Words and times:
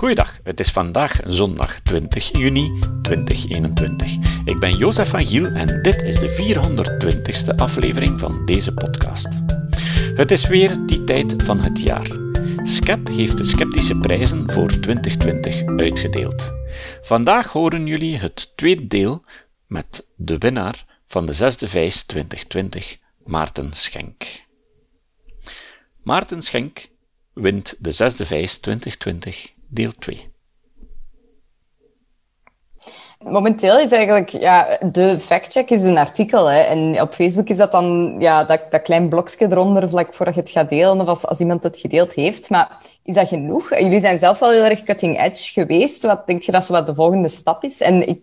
Goeiedag, 0.00 0.40
het 0.42 0.60
is 0.60 0.70
vandaag 0.70 1.20
zondag 1.26 1.80
20 1.80 2.38
juni 2.38 2.80
2021. 3.02 4.16
Ik 4.44 4.58
ben 4.58 4.76
Jozef 4.76 5.08
van 5.08 5.26
Giel 5.26 5.46
en 5.46 5.82
dit 5.82 6.02
is 6.02 6.18
de 6.18 6.28
420ste 6.28 7.56
aflevering 7.56 8.20
van 8.20 8.46
deze 8.46 8.74
podcast. 8.74 9.28
Het 10.14 10.30
is 10.30 10.46
weer 10.46 10.86
die 10.86 11.04
tijd 11.04 11.34
van 11.42 11.60
het 11.60 11.82
jaar. 11.82 12.06
Scep 12.62 13.08
heeft 13.08 13.38
de 13.38 13.44
sceptische 13.44 13.98
prijzen 13.98 14.50
voor 14.50 14.80
2020 14.80 15.66
uitgedeeld. 15.66 16.52
Vandaag 17.02 17.52
horen 17.52 17.86
jullie 17.86 18.16
het 18.16 18.52
tweede 18.56 18.86
deel 18.86 19.24
met 19.66 20.06
de 20.16 20.38
winnaar 20.38 20.84
van 21.06 21.26
de 21.26 21.32
zesde 21.32 21.68
vijs 21.68 22.02
2020, 22.02 22.98
Maarten 23.24 23.72
Schenk. 23.72 24.24
Maarten 26.02 26.42
Schenk 26.42 26.88
wint 27.32 27.76
de 27.78 27.90
zesde 27.90 28.26
vijs 28.26 28.58
2020 28.58 29.58
deel 29.70 29.92
2. 29.98 30.28
Momenteel 33.24 33.78
is 33.78 33.92
eigenlijk 33.92 34.28
ja, 34.28 34.78
de 34.92 35.20
factcheck 35.20 35.70
is 35.70 35.82
een 35.82 35.98
artikel. 35.98 36.46
Hè. 36.46 36.60
En 36.60 37.00
op 37.00 37.14
Facebook 37.14 37.48
is 37.48 37.56
dat 37.56 37.72
dan 37.72 38.16
ja, 38.18 38.44
dat, 38.44 38.60
dat 38.70 38.82
klein 38.82 39.08
blokje 39.08 39.46
eronder, 39.50 39.88
vlak 39.88 40.14
voordat 40.14 40.34
je 40.34 40.40
het 40.40 40.50
gaat 40.50 40.68
delen, 40.68 41.00
of 41.00 41.06
als, 41.06 41.26
als 41.26 41.40
iemand 41.40 41.62
het 41.62 41.78
gedeeld 41.78 42.14
heeft. 42.14 42.50
Maar 42.50 42.78
is 43.02 43.14
dat 43.14 43.28
genoeg? 43.28 43.78
Jullie 43.78 44.00
zijn 44.00 44.18
zelf 44.18 44.38
wel 44.38 44.50
heel 44.50 44.64
erg 44.64 44.82
cutting 44.82 45.20
edge 45.20 45.52
geweest. 45.52 46.02
Wat 46.02 46.26
denk 46.26 46.42
je 46.42 46.52
dat 46.52 46.64
zo 46.64 46.72
wat 46.72 46.86
de 46.86 46.94
volgende 46.94 47.28
stap 47.28 47.64
is? 47.64 47.80
En 47.80 48.08
ik, 48.08 48.20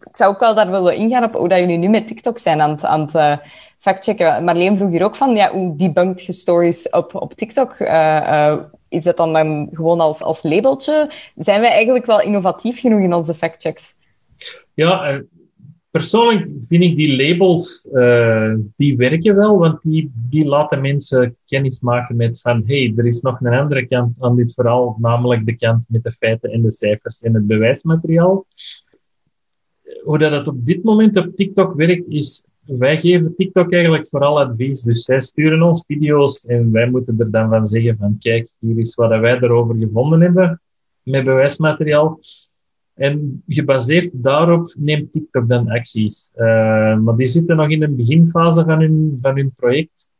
ik 0.00 0.16
zou 0.16 0.32
ook 0.32 0.40
wel 0.40 0.54
daar 0.54 0.70
willen 0.70 0.96
ingaan 0.96 1.24
op 1.24 1.34
hoe 1.34 1.48
dat 1.48 1.58
jullie 1.58 1.78
nu 1.78 1.88
met 1.88 2.06
TikTok 2.06 2.38
zijn 2.38 2.60
aan 2.60 2.70
het, 2.70 2.84
aan 2.84 3.00
het 3.00 3.14
uh, 3.14 3.36
factchecken. 3.78 4.44
Marleen 4.44 4.76
vroeg 4.76 4.90
hier 4.90 5.04
ook 5.04 5.16
van, 5.16 5.34
ja, 5.34 5.50
hoe 5.50 5.76
debunked 5.76 6.24
je 6.24 6.32
stories 6.32 6.90
op, 6.90 7.14
op 7.14 7.34
TikTok? 7.34 7.78
Uh, 7.78 7.88
uh, 7.88 8.54
is 8.92 9.04
dat 9.04 9.16
dan, 9.16 9.32
dan 9.32 9.68
gewoon 9.70 10.00
als, 10.00 10.22
als 10.22 10.42
labeltje? 10.42 11.10
Zijn 11.36 11.60
wij 11.60 11.70
eigenlijk 11.70 12.06
wel 12.06 12.20
innovatief 12.20 12.80
genoeg 12.80 13.00
in 13.00 13.14
onze 13.14 13.34
factchecks? 13.34 13.94
Ja, 14.74 15.08
eh, 15.08 15.20
persoonlijk 15.90 16.48
vind 16.68 16.82
ik 16.82 16.96
die 16.96 17.16
labels, 17.16 17.86
uh, 17.92 18.54
die 18.76 18.96
werken 18.96 19.36
wel, 19.36 19.58
want 19.58 19.82
die, 19.82 20.12
die 20.14 20.44
laten 20.44 20.80
mensen 20.80 21.36
kennis 21.46 21.80
maken 21.80 22.16
met 22.16 22.40
van, 22.40 22.62
hey, 22.66 22.92
er 22.96 23.06
is 23.06 23.20
nog 23.20 23.40
een 23.40 23.52
andere 23.52 23.86
kant 23.86 24.16
aan 24.18 24.36
dit 24.36 24.54
verhaal, 24.54 24.96
namelijk 25.00 25.46
de 25.46 25.56
kant 25.56 25.86
met 25.88 26.02
de 26.02 26.12
feiten 26.12 26.50
en 26.50 26.62
de 26.62 26.70
cijfers 26.70 27.22
en 27.22 27.34
het 27.34 27.46
bewijsmateriaal. 27.46 28.46
Hoe 30.04 30.18
dat 30.18 30.48
op 30.48 30.66
dit 30.66 30.82
moment 30.82 31.16
op 31.16 31.36
TikTok 31.36 31.74
werkt, 31.74 32.08
is 32.08 32.44
wij 32.64 32.98
geven 32.98 33.34
TikTok 33.36 33.72
eigenlijk 33.72 34.08
vooral 34.08 34.40
advies. 34.40 34.82
Dus 34.82 35.04
zij 35.04 35.20
sturen 35.20 35.62
ons 35.62 35.84
video's 35.86 36.44
en 36.44 36.72
wij 36.72 36.90
moeten 36.90 37.14
er 37.18 37.30
dan 37.30 37.48
van 37.48 37.68
zeggen 37.68 37.96
van 37.96 38.16
kijk, 38.18 38.56
hier 38.58 38.78
is 38.78 38.94
wat 38.94 39.20
wij 39.20 39.40
erover 39.40 39.76
gevonden 39.76 40.20
hebben 40.20 40.60
met 41.02 41.24
bewijsmateriaal. 41.24 42.18
En 42.94 43.42
gebaseerd 43.48 44.10
daarop 44.12 44.74
neemt 44.78 45.12
TikTok 45.12 45.48
dan 45.48 45.68
acties. 45.68 46.30
Uh, 46.34 46.98
maar 46.98 47.16
die 47.16 47.26
zitten 47.26 47.56
nog 47.56 47.70
in 47.70 47.80
de 47.80 47.90
beginfase 47.90 48.64
van 48.64 48.80
hun, 48.80 49.18
van 49.22 49.36
hun 49.36 49.52
project. 49.56 50.10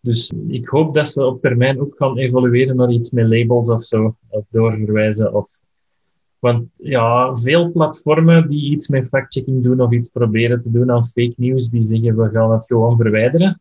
Dus 0.00 0.32
ik 0.46 0.68
hoop 0.68 0.94
dat 0.94 1.10
ze 1.10 1.24
op 1.24 1.40
termijn 1.40 1.80
ook 1.80 1.94
gaan 1.96 2.18
evolueren 2.18 2.76
naar 2.76 2.90
iets 2.90 3.10
met 3.10 3.26
labels 3.28 3.70
of 3.70 3.84
zo. 3.84 4.16
Of 4.28 4.44
doorverwijzen 4.50 5.34
of 5.34 5.57
want 6.38 6.68
ja, 6.76 7.36
veel 7.36 7.72
platformen 7.72 8.48
die 8.48 8.70
iets 8.70 8.88
met 8.88 9.08
factchecking 9.08 9.62
doen 9.62 9.80
of 9.80 9.92
iets 9.92 10.08
proberen 10.08 10.62
te 10.62 10.70
doen 10.70 10.90
aan 10.90 11.06
fake 11.06 11.34
news, 11.36 11.68
die 11.68 11.84
zeggen 11.84 12.16
we 12.16 12.30
gaan 12.30 12.52
het 12.52 12.66
gewoon 12.66 12.96
verwijderen. 12.96 13.60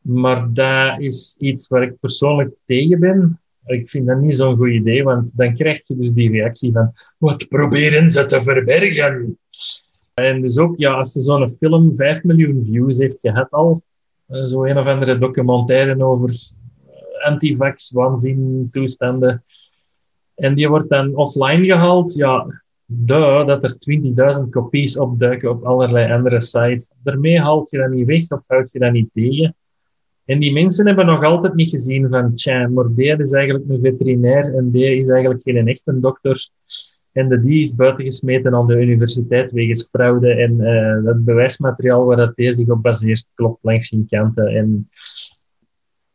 Maar 0.00 0.52
dat 0.52 1.00
is 1.00 1.36
iets 1.38 1.68
waar 1.68 1.82
ik 1.82 2.00
persoonlijk 2.00 2.54
tegen 2.64 3.00
ben. 3.00 3.40
Ik 3.64 3.90
vind 3.90 4.06
dat 4.06 4.20
niet 4.20 4.34
zo'n 4.34 4.56
goed 4.56 4.68
idee, 4.68 5.04
want 5.04 5.32
dan 5.36 5.54
krijg 5.54 5.86
je 5.86 5.96
dus 5.96 6.12
die 6.12 6.30
reactie 6.30 6.72
van 6.72 6.92
wat 7.18 7.48
proberen 7.48 8.10
ze 8.10 8.26
te 8.26 8.42
verbergen? 8.42 9.38
En 10.14 10.40
dus 10.40 10.58
ook, 10.58 10.78
ja, 10.78 10.92
als 10.92 11.12
zo'n 11.12 11.50
film 11.50 11.96
5 11.96 12.22
miljoen 12.22 12.64
views 12.64 12.98
heeft 12.98 13.20
gehad 13.20 13.50
al, 13.50 13.82
eh, 14.26 14.44
zo 14.44 14.64
een 14.64 14.78
of 14.78 14.86
andere 14.86 15.18
documentaire 15.18 16.04
over 16.04 16.30
eh, 16.30 17.26
antivax, 17.26 17.90
waanzin, 17.90 18.68
toestanden, 18.70 19.44
en 20.36 20.54
die 20.54 20.68
wordt 20.68 20.88
dan 20.88 21.14
offline 21.14 21.64
gehaald. 21.64 22.14
Ja, 22.14 22.46
dat 22.86 23.64
er 23.64 23.76
20.000 24.42 24.48
kopies 24.50 24.98
opduiken 24.98 25.50
op 25.50 25.64
allerlei 25.64 26.12
andere 26.12 26.40
sites. 26.40 26.90
Daarmee 27.02 27.40
haalt 27.40 27.70
je 27.70 27.78
dat 27.78 27.90
niet 27.90 28.06
weg 28.06 28.30
of 28.30 28.42
houd 28.46 28.72
je 28.72 28.78
dat 28.78 28.92
niet 28.92 29.12
tegen. 29.12 29.54
En 30.24 30.38
die 30.38 30.52
mensen 30.52 30.86
hebben 30.86 31.06
nog 31.06 31.24
altijd 31.24 31.54
niet 31.54 31.70
gezien 31.70 32.08
van, 32.08 32.34
tja, 32.34 32.68
maar 32.68 32.86
is 32.96 33.32
eigenlijk 33.32 33.64
een 33.68 33.80
veterinair 33.80 34.54
en 34.54 34.70
die 34.70 34.96
is 34.96 35.08
eigenlijk 35.08 35.42
geen 35.42 35.68
echte 35.68 36.00
dokter. 36.00 36.48
En 37.12 37.28
de 37.28 37.40
die 37.40 37.60
is 37.60 37.74
buitengesmeten 37.74 38.54
aan 38.54 38.66
de 38.66 38.80
universiteit 38.80 39.52
wegens 39.52 39.88
fraude. 39.90 40.30
En 40.30 40.52
uh, 40.60 41.04
dat 41.04 41.24
bewijsmateriaal 41.24 42.04
waar 42.04 42.16
dat 42.16 42.36
deze 42.36 42.56
zich 42.56 42.68
op 42.68 42.82
baseert, 42.82 43.28
klopt 43.34 43.64
langs 43.64 43.88
geen 43.88 44.06
kanten. 44.10 44.46
En 44.46 44.90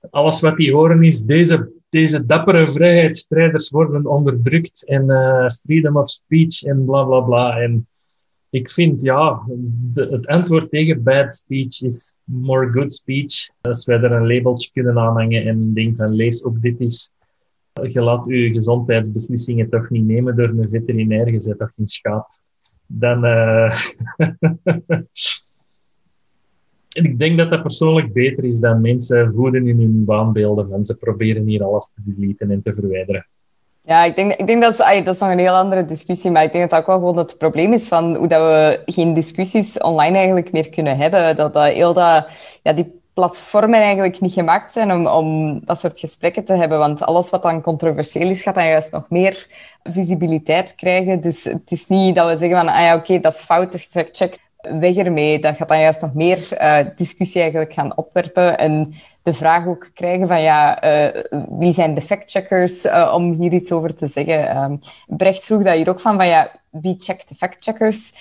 alles 0.09 0.39
wat 0.39 0.57
die 0.57 0.73
horen 0.73 1.03
is, 1.03 1.23
deze 1.23 1.71
deze 1.91 2.25
dappere 2.25 2.67
vrijheidsstrijders 2.67 3.69
worden 3.69 4.05
onderdrukt 4.05 4.85
en 4.85 5.09
uh, 5.09 5.49
freedom 5.49 5.97
of 5.97 6.09
speech 6.09 6.63
en 6.63 6.85
bla 6.85 7.03
bla 7.03 7.19
bla. 7.19 7.59
En 7.59 7.87
ik 8.49 8.69
vind, 8.69 9.01
ja, 9.01 9.45
het 9.93 10.27
antwoord 10.27 10.69
tegen 10.69 11.03
bad 11.03 11.35
speech 11.35 11.81
is 11.81 12.13
more 12.23 12.71
good 12.71 12.93
speech. 12.93 13.49
Als 13.61 13.85
wij 13.85 13.97
er 13.97 14.11
een 14.11 14.27
labeltje 14.27 14.71
kunnen 14.73 14.97
aanhangen 14.97 15.45
en 15.45 15.73
denken 15.73 15.95
van 15.95 16.15
lees 16.15 16.43
ook 16.43 16.61
dit 16.61 16.79
is. 16.79 17.09
Je 17.83 18.01
laat 18.01 18.25
je 18.27 18.51
gezondheidsbeslissingen 18.53 19.69
toch 19.69 19.89
niet 19.89 20.05
nemen 20.05 20.35
door 20.35 20.49
een 20.49 20.69
veterinair, 20.69 21.31
je 21.31 21.39
zet 21.39 21.57
toch 21.57 21.73
geen 21.73 21.87
schaap. 21.87 22.27
Dan, 22.87 23.25
uh, 23.25 23.75
En 26.91 27.03
ik 27.03 27.19
denk 27.19 27.37
dat 27.37 27.49
dat 27.49 27.61
persoonlijk 27.61 28.13
beter 28.13 28.43
is 28.43 28.59
dan 28.59 28.81
mensen 28.81 29.33
voeden 29.35 29.67
in 29.67 29.79
hun 29.79 30.03
waanbeelden 30.05 30.69
van 30.69 30.85
ze 30.85 30.97
proberen 30.97 31.45
hier 31.45 31.63
alles 31.63 31.85
te 31.85 32.01
deleten 32.03 32.51
en 32.51 32.61
te 32.61 32.73
verwijderen. 32.73 33.25
Ja, 33.83 34.03
ik 34.03 34.15
denk, 34.15 34.33
ik 34.33 34.47
denk 34.47 34.61
dat, 34.61 34.71
is, 34.71 34.77
dat 34.77 35.13
is 35.13 35.19
nog 35.19 35.29
een 35.29 35.39
heel 35.39 35.53
andere 35.53 35.85
discussie, 35.85 36.31
maar 36.31 36.43
ik 36.43 36.51
denk 36.51 36.69
dat 36.69 36.71
dat 36.71 36.79
ook 36.79 36.85
wel 36.85 36.97
gewoon 36.97 37.17
het 37.17 37.37
probleem 37.37 37.73
is 37.73 37.87
van 37.87 38.15
hoe 38.15 38.27
dat 38.27 38.41
we 38.41 38.81
geen 38.85 39.13
discussies 39.13 39.77
online 39.77 40.15
eigenlijk 40.17 40.51
meer 40.51 40.69
kunnen 40.69 40.97
hebben. 40.97 41.35
Dat, 41.35 41.53
dat 41.53 41.73
heel 41.73 41.93
dat, 41.93 42.27
ja, 42.63 42.73
die 42.73 42.99
platformen 43.13 43.79
eigenlijk 43.79 44.19
niet 44.19 44.33
gemaakt 44.33 44.71
zijn 44.71 44.91
om, 44.91 45.07
om 45.07 45.59
dat 45.65 45.79
soort 45.79 45.99
gesprekken 45.99 46.45
te 46.45 46.53
hebben, 46.53 46.77
want 46.77 47.01
alles 47.01 47.29
wat 47.29 47.43
dan 47.43 47.61
controversieel 47.61 48.29
is, 48.29 48.41
gaat 48.41 48.55
dan 48.55 48.67
juist 48.67 48.91
nog 48.91 49.09
meer 49.09 49.47
visibiliteit 49.83 50.75
krijgen. 50.75 51.21
Dus 51.21 51.43
het 51.43 51.71
is 51.71 51.87
niet 51.87 52.15
dat 52.15 52.29
we 52.29 52.37
zeggen 52.37 52.57
van, 52.57 52.67
ah 52.67 52.81
ja, 52.81 52.95
oké, 52.95 53.19
dat 53.19 53.33
is 53.33 53.39
fout, 53.39 53.73
is 53.73 53.83
gefactcheckt 53.83 54.39
weg 54.61 54.95
ermee. 54.95 55.39
Dat 55.39 55.55
gaat 55.55 55.67
dan 55.67 55.79
juist 55.79 56.01
nog 56.01 56.13
meer 56.13 56.47
uh, 56.61 56.77
discussie 56.95 57.41
eigenlijk 57.41 57.73
gaan 57.73 57.97
opwerpen. 57.97 58.57
En 58.57 58.93
de 59.23 59.33
vraag 59.33 59.67
ook 59.67 59.89
krijgen 59.93 60.27
van 60.27 60.41
ja, 60.41 60.83
uh, 60.83 61.23
wie 61.49 61.73
zijn 61.73 61.93
de 61.93 62.01
factcheckers 62.01 62.85
uh, 62.85 63.11
om 63.15 63.33
hier 63.33 63.53
iets 63.53 63.71
over 63.71 63.95
te 63.95 64.07
zeggen. 64.07 64.57
Um, 64.57 64.79
Brecht 65.07 65.45
vroeg 65.45 65.63
dat 65.63 65.75
hier 65.75 65.89
ook 65.89 65.99
van, 65.99 66.15
van 66.15 66.27
ja, 66.27 66.51
wie 66.69 66.95
checkt 66.99 67.29
de 67.29 67.35
factcheckers? 67.35 68.13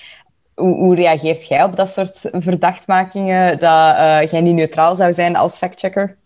Hoe, 0.55 0.75
hoe 0.75 0.95
reageert 0.95 1.47
jij 1.47 1.63
op 1.63 1.75
dat 1.75 1.89
soort 1.89 2.19
verdachtmakingen? 2.31 3.59
Dat 3.59 4.31
jij 4.31 4.41
niet 4.41 4.55
neutraal 4.55 4.95
zou 4.95 5.13
zijn 5.13 5.35
als 5.35 5.57
factchecker? 5.57 6.17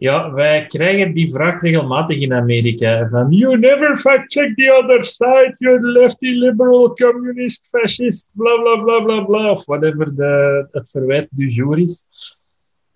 Ja, 0.00 0.32
wij 0.32 0.66
krijgen 0.66 1.14
die 1.14 1.30
vraag 1.30 1.60
regelmatig 1.60 2.18
in 2.20 2.32
Amerika. 2.32 3.08
Van, 3.08 3.30
you 3.30 3.58
never 3.58 3.96
fact 3.96 4.32
check 4.32 4.54
the 4.54 4.72
other 4.82 5.04
side, 5.04 5.54
you're 5.58 5.80
lefty, 5.80 6.26
liberal, 6.26 6.94
communist, 6.94 7.66
fascist, 7.70 8.28
bla 8.32 8.62
bla 8.62 8.82
bla 8.82 9.00
bla 9.00 9.24
bla, 9.24 9.50
of 9.50 9.64
whatever 9.64 10.14
de, 10.14 10.66
het 10.70 10.90
verwijt 10.90 11.28
du 11.30 11.48
jour 11.48 11.78
is. 11.78 12.04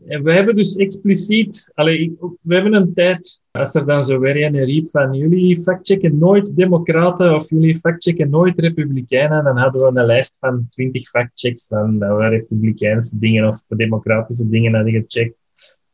En 0.06 0.22
we 0.22 0.32
hebben 0.32 0.54
dus 0.54 0.76
expliciet, 0.76 1.70
allee, 1.74 2.16
we 2.40 2.54
hebben 2.54 2.74
een 2.74 2.94
tijd, 2.94 3.40
als 3.50 3.74
er 3.74 3.86
dan 3.86 4.04
zo 4.04 4.18
weer 4.18 4.44
een 4.44 4.64
riep 4.64 4.90
van 4.90 5.14
jullie 5.14 5.60
factchecken 5.60 6.18
nooit 6.18 6.56
democraten 6.56 7.34
of 7.34 7.50
jullie 7.50 7.78
factchecken 7.78 8.30
nooit 8.30 8.58
republikeinen, 8.58 9.44
dan 9.44 9.56
hadden 9.56 9.92
we 9.92 10.00
een 10.00 10.06
lijst 10.06 10.36
van 10.40 10.66
twintig 10.70 11.08
factchecks 11.08 11.66
van 11.66 11.98
dat 11.98 12.18
we 12.18 12.28
republikeinse 12.28 13.18
dingen 13.18 13.48
of 13.48 13.76
democratische 13.76 14.48
dingen 14.48 14.74
hadden 14.74 14.92
gecheckt. 14.92 15.41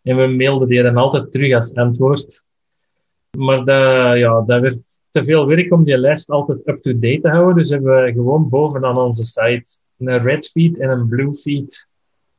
En 0.08 0.16
we 0.16 0.26
mailden 0.26 0.68
die 0.68 0.82
dan 0.82 0.96
altijd 0.96 1.32
terug 1.32 1.54
als 1.54 1.74
antwoord. 1.74 2.42
Maar 3.38 3.56
dat, 3.56 4.18
ja, 4.18 4.42
dat 4.46 4.60
werd 4.60 4.78
te 5.10 5.24
veel 5.24 5.46
werk 5.46 5.72
om 5.72 5.84
die 5.84 5.98
lijst 5.98 6.30
altijd 6.30 6.68
up-to-date 6.68 7.20
te 7.20 7.28
houden. 7.28 7.56
Dus 7.56 7.70
hebben 7.70 8.04
we 8.04 8.12
gewoon 8.12 8.48
bovenaan 8.48 8.98
onze 8.98 9.24
site 9.24 9.78
een 9.98 10.22
red 10.22 10.48
feed 10.48 10.78
en 10.78 10.90
een 10.90 11.08
blue 11.08 11.34
feed 11.34 11.88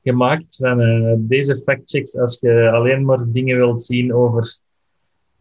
gemaakt 0.04 0.56
van 0.56 0.82
uh, 0.82 1.14
deze 1.18 1.62
factchecks. 1.66 2.18
Als 2.18 2.38
je 2.40 2.72
alleen 2.72 3.06
maar 3.06 3.32
dingen 3.32 3.58
wilt 3.58 3.84
zien 3.84 4.14
over 4.14 4.60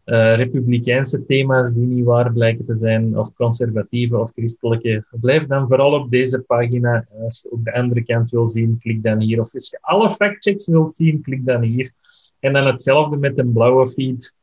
uh, 0.05 0.35
republikeinse 0.35 1.25
thema's 1.25 1.73
die 1.73 1.85
niet 1.85 2.05
waar 2.05 2.33
blijken 2.33 2.65
te 2.65 2.75
zijn, 2.75 3.17
of 3.17 3.33
conservatieve 3.33 4.17
of 4.17 4.31
christelijke, 4.35 5.05
blijf 5.11 5.45
dan 5.45 5.67
vooral 5.67 5.93
op 5.93 6.09
deze 6.09 6.41
pagina. 6.41 7.05
Als 7.23 7.41
je 7.41 7.51
ook 7.51 7.63
de 7.63 7.73
andere 7.73 8.03
kant 8.03 8.29
wil 8.29 8.47
zien, 8.47 8.77
klik 8.81 9.03
dan 9.03 9.19
hier. 9.19 9.39
Of 9.39 9.53
als 9.53 9.69
je 9.69 9.77
alle 9.81 10.09
factchecks 10.09 10.67
wilt 10.67 10.95
zien, 10.95 11.21
klik 11.21 11.45
dan 11.45 11.61
hier. 11.61 11.91
En 12.39 12.53
dan 12.53 12.65
hetzelfde 12.65 13.17
met 13.17 13.37
een 13.37 13.53
blauwe 13.53 13.87
feed. 13.87 14.33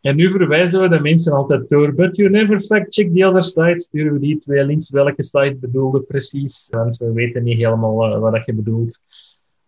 En 0.00 0.16
nu 0.16 0.30
verwijzen 0.30 0.80
we 0.80 0.88
de 0.88 1.00
mensen 1.00 1.32
altijd 1.32 1.68
door. 1.68 1.94
But 1.94 2.16
you 2.16 2.30
never 2.30 2.60
fact-check 2.60 3.14
the 3.14 3.26
other 3.26 3.42
side. 3.42 3.80
Sturen 3.80 4.12
we 4.12 4.18
die 4.18 4.38
twee 4.38 4.64
links 4.64 4.90
welke 4.90 5.22
site 5.22 5.56
bedoelde 5.60 6.00
precies. 6.00 6.68
Want 6.70 6.96
we 6.96 7.12
weten 7.12 7.42
niet 7.42 7.56
helemaal 7.56 8.06
uh, 8.06 8.18
wat 8.18 8.46
je 8.46 8.54
bedoelt. 8.54 9.02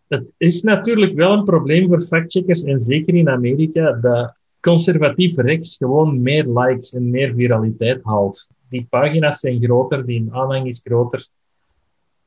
Het 0.08 0.32
is 0.36 0.62
natuurlijk 0.62 1.14
wel 1.14 1.32
een 1.32 1.44
probleem 1.44 1.88
voor 1.88 2.00
factcheckers. 2.00 2.64
En 2.64 2.78
zeker 2.78 3.14
in 3.14 3.28
Amerika. 3.28 3.92
Dat 3.92 4.34
conservatief 4.60 5.36
rechts 5.36 5.76
gewoon 5.76 6.22
meer 6.22 6.46
likes 6.46 6.94
en 6.94 7.10
meer 7.10 7.34
viraliteit 7.34 8.04
haalt. 8.04 8.48
Die 8.68 8.86
pagina's 8.90 9.40
zijn 9.40 9.62
groter. 9.62 10.06
Die 10.06 10.28
aanhang 10.30 10.66
is 10.66 10.80
groter 10.84 11.26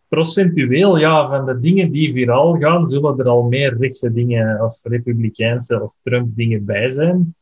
procentueel, 0.07 0.97
ja, 0.97 1.29
van 1.29 1.45
de 1.45 1.59
dingen 1.59 1.91
die 1.91 2.13
viraal 2.13 2.57
gaan, 2.57 2.87
zullen 2.87 3.19
er 3.19 3.27
al 3.27 3.43
meer 3.43 3.77
rechtse 3.77 4.13
dingen 4.13 4.63
of 4.63 4.79
republikeinse 4.83 5.83
of 5.83 5.95
Trump 6.03 6.35
dingen 6.35 6.65
bij 6.65 6.89
zijn. 6.89 7.35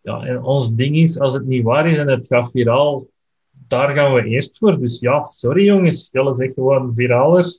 Ja, 0.00 0.24
en 0.24 0.42
ons 0.42 0.74
ding 0.74 0.96
is, 0.96 1.20
als 1.20 1.34
het 1.34 1.46
niet 1.46 1.64
waar 1.64 1.90
is 1.90 1.98
en 1.98 2.08
het 2.08 2.26
gaat 2.26 2.50
viraal, 2.50 3.06
daar 3.68 3.94
gaan 3.94 4.14
we 4.14 4.24
eerst 4.24 4.58
voor. 4.58 4.78
Dus 4.78 5.00
ja, 5.00 5.24
sorry 5.24 5.64
jongens, 5.64 6.08
jullie 6.12 6.36
zeggen 6.36 6.54
gewoon 6.54 6.92
viraler. 6.94 7.58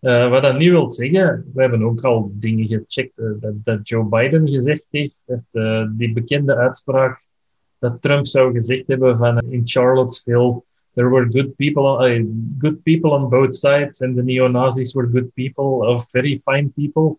Uh, 0.00 0.30
wat 0.30 0.42
dat 0.42 0.58
niet 0.58 0.70
wil 0.70 0.90
zeggen, 0.90 1.50
we 1.54 1.60
hebben 1.60 1.82
ook 1.82 2.04
al 2.04 2.30
dingen 2.34 2.66
gecheckt 2.66 3.18
uh, 3.18 3.30
dat, 3.40 3.54
dat, 3.64 3.88
Joe 3.88 4.04
Biden 4.04 4.48
gezegd 4.48 4.84
heeft, 4.90 5.22
uh, 5.52 5.86
die 5.90 6.12
bekende 6.12 6.56
uitspraak 6.56 7.26
dat 7.78 8.02
Trump 8.02 8.26
zou 8.26 8.52
gezegd 8.52 8.86
hebben 8.86 9.18
van 9.18 9.38
in 9.38 9.62
Charlottesville 9.64 10.62
there 10.94 11.08
were 11.08 11.28
good 11.28 11.56
people, 11.56 11.98
uh, 12.00 12.24
good 12.58 12.82
people 12.82 13.10
on 13.10 13.28
both 13.28 13.54
sides, 13.54 14.00
and 14.00 14.16
the 14.16 14.22
neo-Nazis 14.22 14.94
were 14.94 15.08
good 15.08 15.34
people, 15.34 15.86
of 15.86 16.06
very 16.10 16.36
fine 16.36 16.72
people. 16.76 17.18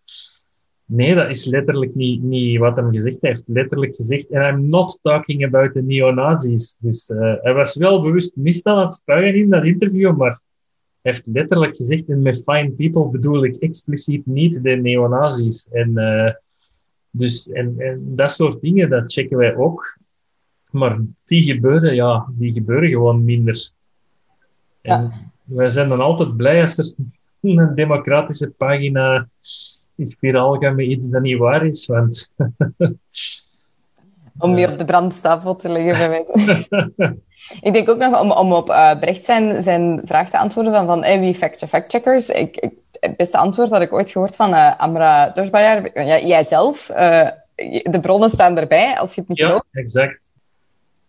Nee, 0.85 1.15
dat 1.15 1.29
is 1.29 1.45
letterlijk 1.45 1.95
niet, 1.95 2.59
wat 2.59 2.75
hij 2.75 2.85
gezegd 2.91 3.21
heeft. 3.21 3.43
Letterlijk 3.45 3.95
gezegd, 3.95 4.31
and 4.31 4.45
I'm 4.45 4.69
not 4.69 4.99
talking 5.01 5.45
about 5.45 5.73
the 5.73 5.81
neo-Nazis. 5.81 6.75
Dus 6.79 7.09
uh, 7.09 7.33
hij 7.41 7.53
was 7.53 7.75
wel 7.75 8.01
bewust 8.01 8.35
mist 8.35 8.65
aan 8.65 8.79
het 8.79 9.01
in 9.05 9.49
dat 9.49 9.63
interview, 9.63 10.17
maar 10.17 10.41
hij 11.01 11.11
heeft 11.11 11.23
letterlijk 11.25 11.75
gezegd, 11.75 12.09
en 12.09 12.21
met 12.21 12.43
fine 12.45 12.71
people 12.71 13.09
bedoel 13.09 13.43
ik 13.43 13.55
expliciet 13.55 14.25
niet 14.25 14.63
de 14.63 14.69
neo-Nazis. 14.69 15.67
En, 15.71 15.91
uh, 15.93 16.31
dus, 17.11 17.49
en, 17.49 17.75
en 17.77 18.01
dat 18.15 18.31
soort 18.31 18.61
dingen, 18.61 18.89
dat 18.89 19.13
checken 19.13 19.37
wij 19.37 19.55
ook. 19.55 19.97
Maar 20.73 20.97
die 21.25 21.43
gebeuren, 21.43 21.95
ja, 21.95 22.25
die 22.29 22.53
gebeuren 22.53 22.89
gewoon 22.89 23.23
minder. 23.23 23.69
En 24.81 25.31
wij 25.43 25.69
zijn 25.69 25.89
dan 25.89 26.01
altijd 26.01 26.37
blij 26.37 26.61
als 26.61 26.77
er 26.77 26.93
een 27.41 27.75
democratische 27.75 28.49
pagina 28.49 29.27
is 29.95 30.17
viraal 30.19 30.57
gaan 30.57 30.75
met 30.75 30.85
iets 30.85 31.09
dat 31.09 31.21
niet 31.21 31.37
waar 31.37 31.65
is, 31.65 31.85
want... 31.85 32.29
om 34.37 34.55
die 34.55 34.71
op 34.71 34.77
de 34.77 34.85
brandstapel 34.85 35.55
te 35.55 35.69
leggen, 35.69 36.09
bij 36.09 36.09
mij. 36.09 36.25
ik 37.61 37.73
denk 37.73 37.89
ook 37.89 37.97
nog 37.97 38.21
om, 38.21 38.31
om 38.31 38.53
op 38.53 38.69
uh, 38.69 38.99
Brecht 38.99 39.25
zijn, 39.25 39.61
zijn 39.61 40.01
vraag 40.05 40.29
te 40.29 40.37
antwoorden 40.37 40.73
van, 40.73 40.85
van 40.85 41.03
hey, 41.03 41.19
wie 41.19 41.35
fact 41.35 41.65
factcheckers. 41.67 42.29
Ik, 42.29 42.57
ik, 42.57 42.73
het 42.99 43.17
beste 43.17 43.37
antwoord 43.37 43.69
had 43.69 43.81
ik 43.81 43.93
ooit 43.93 44.11
gehoord 44.11 44.35
van 44.35 44.53
uh, 44.53 44.79
Amra 44.79 45.29
Dorsbayer. 45.29 46.05
Ja, 46.05 46.19
jijzelf. 46.19 46.89
Uh, 46.89 47.27
de 47.83 47.99
bronnen 48.01 48.29
staan 48.29 48.57
erbij, 48.57 48.99
als 48.99 49.15
je 49.15 49.19
het 49.19 49.29
niet 49.29 49.37
ja, 49.37 49.45
gelooft. 49.45 49.65
exact. 49.71 50.32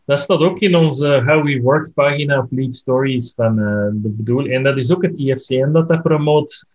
Dat 0.04 0.20
staat 0.20 0.40
ook 0.40 0.58
in 0.58 0.76
onze 0.76 1.22
How 1.26 1.44
We 1.44 1.60
Work 1.60 1.92
pagina 1.94 2.38
op 2.38 2.46
Lead 2.50 2.74
Stories 2.74 3.32
van 3.36 3.58
uh, 3.58 3.88
de 3.92 4.08
bedoeling. 4.08 4.54
En 4.54 4.62
dat 4.62 4.76
is 4.76 4.92
ook 4.92 5.02
het 5.02 5.16
IFCN 5.16 5.70
dat 5.72 5.88
dat 5.88 6.02
promoot. 6.02 6.66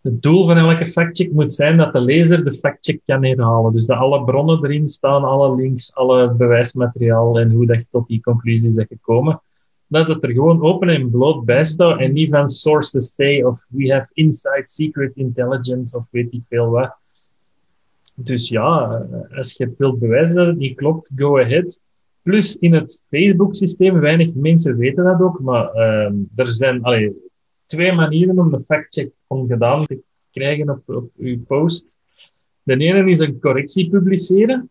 Het 0.00 0.22
doel 0.22 0.46
van 0.46 0.56
elke 0.56 0.86
factcheck 0.86 1.32
moet 1.32 1.52
zijn 1.52 1.76
dat 1.76 1.92
de 1.92 2.00
lezer 2.00 2.44
de 2.44 2.52
factcheck 2.52 3.00
kan 3.06 3.24
herhalen. 3.24 3.72
Dus 3.72 3.86
dat 3.86 3.98
alle 3.98 4.24
bronnen 4.24 4.64
erin 4.64 4.88
staan, 4.88 5.24
alle 5.24 5.54
links, 5.56 5.94
alle 5.94 6.34
bewijsmateriaal 6.34 7.38
en 7.40 7.50
hoe 7.50 7.66
dat 7.66 7.80
je 7.80 7.86
tot 7.90 8.08
die 8.08 8.20
conclusies 8.20 8.74
bent 8.74 8.88
gekomen. 8.88 9.42
Dat 9.86 10.06
het 10.06 10.24
er 10.24 10.30
gewoon 10.30 10.62
open 10.62 10.88
en 10.88 11.10
bloot 11.10 11.44
bij 11.44 11.64
staat 11.64 12.00
en 12.00 12.12
niet 12.12 12.30
van 12.30 12.48
sources 12.48 13.14
say 13.14 13.42
of 13.42 13.64
we 13.68 13.92
have 13.92 14.10
inside 14.12 14.62
secret 14.64 15.12
intelligence 15.14 15.96
of 15.96 16.04
weet 16.10 16.32
ik 16.32 16.42
veel 16.48 16.70
wat. 16.70 16.96
Dus 18.14 18.48
ja, 18.48 19.02
als 19.36 19.56
je 19.56 19.74
wilt 19.78 19.98
bewijzen 19.98 20.36
dat 20.36 20.46
het 20.46 20.56
niet 20.56 20.76
klopt, 20.76 21.10
go 21.16 21.38
ahead. 21.40 21.80
Plus 22.24 22.56
in 22.56 22.72
het 22.72 23.02
Facebook-systeem, 23.10 24.00
weinig 24.00 24.34
mensen 24.34 24.76
weten 24.76 25.04
dat 25.04 25.20
ook, 25.20 25.40
maar 25.40 25.74
uh, 25.74 26.12
er 26.34 26.52
zijn 26.52 26.82
twee 27.66 27.92
manieren 27.92 28.38
om 28.38 28.50
de 28.50 28.60
factcheck 28.60 29.12
ongedaan 29.26 29.84
te 29.84 30.02
krijgen 30.30 30.70
op, 30.70 30.88
op 30.88 31.10
uw 31.16 31.42
post. 31.42 31.96
De 32.62 32.76
ene 32.76 33.10
is 33.10 33.18
een 33.18 33.40
correctie 33.40 33.90
publiceren. 33.90 34.70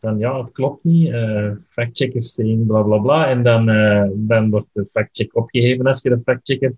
Dan 0.00 0.18
ja, 0.18 0.40
het 0.40 0.52
klopt 0.52 0.84
niet. 0.84 1.08
Uh, 1.08 1.50
factcheckers 1.68 2.34
saying 2.34 2.66
bla 2.66 2.82
bla 2.82 2.98
bla. 2.98 3.28
En 3.28 3.42
dan, 3.42 3.68
uh, 3.68 4.08
dan 4.14 4.50
wordt 4.50 4.68
de 4.72 4.88
factcheck 4.92 5.36
opgeheven 5.36 5.86
als 5.86 6.02
je 6.02 6.08
de 6.08 6.20
factchecker 6.24 6.72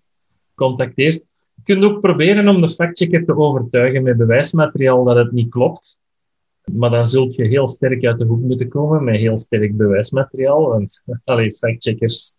contacteert. 0.54 1.26
Je 1.54 1.62
kunt 1.64 1.84
ook 1.84 2.00
proberen 2.00 2.48
om 2.48 2.60
de 2.60 2.70
factchecker 2.70 3.24
te 3.24 3.36
overtuigen 3.36 4.02
met 4.02 4.16
bewijsmateriaal 4.16 5.04
dat 5.04 5.16
het 5.16 5.32
niet 5.32 5.50
klopt. 5.50 6.00
Maar 6.72 6.90
dan 6.90 7.06
zult 7.08 7.34
je 7.34 7.46
heel 7.46 7.66
sterk 7.66 8.04
uit 8.04 8.18
de 8.18 8.24
hoek 8.24 8.40
moeten 8.40 8.68
komen 8.68 9.04
met 9.04 9.16
heel 9.16 9.36
sterk 9.36 9.76
bewijsmateriaal. 9.76 10.68
Want 10.68 11.02
allee, 11.24 11.54
factcheckers 11.54 12.36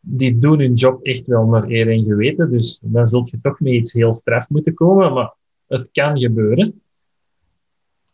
die 0.00 0.38
doen 0.38 0.58
hun 0.58 0.74
job 0.74 1.02
echt 1.02 1.26
wel 1.26 1.46
naar 1.46 1.68
eer 1.68 1.90
en 1.90 2.04
geweten. 2.04 2.50
Dus 2.50 2.80
dan 2.84 3.06
zult 3.06 3.30
je 3.30 3.38
toch 3.42 3.60
met 3.60 3.72
iets 3.72 3.92
heel 3.92 4.14
straf 4.14 4.48
moeten 4.48 4.74
komen. 4.74 5.12
Maar 5.12 5.34
het 5.66 5.88
kan 5.92 6.18
gebeuren. 6.18 6.82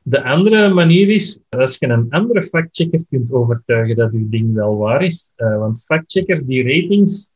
De 0.03 0.23
andere 0.23 0.69
manier 0.69 1.09
is 1.11 1.41
als 1.49 1.77
je 1.79 1.87
een 1.87 2.11
andere 2.11 2.43
factchecker 2.43 3.05
kunt 3.09 3.33
overtuigen 3.33 3.97
dat 3.97 4.13
uw 4.13 4.29
ding 4.29 4.55
wel 4.55 4.77
waar 4.77 5.05
is. 5.05 5.31
Uh, 5.37 5.59
want 5.59 5.85
factcheckers 5.85 6.43
die 6.43 6.63
ratings 6.63 7.31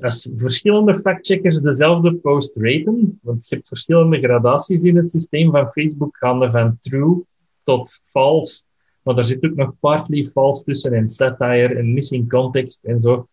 als 0.00 0.28
verschillende 0.36 0.94
factcheckers 0.94 1.60
dezelfde 1.60 2.14
post 2.14 2.56
raten, 2.56 3.18
want 3.22 3.48
je 3.48 3.54
hebt 3.54 3.68
verschillende 3.68 4.18
gradaties 4.18 4.82
in 4.82 4.96
het 4.96 5.10
systeem 5.10 5.50
van 5.50 5.72
Facebook, 5.72 6.16
gaande 6.16 6.50
van 6.50 6.78
true 6.80 7.22
tot 7.64 8.00
false, 8.04 8.62
maar 9.02 9.14
daar 9.14 9.24
zit 9.24 9.44
ook 9.44 9.54
nog 9.54 9.72
partly 9.80 10.24
false 10.24 10.64
tussen 10.64 10.92
en 10.92 11.08
satire 11.08 11.74
en 11.74 11.94
missing 11.94 12.28
context 12.28 12.84
en 12.84 13.00
zo. 13.00 13.28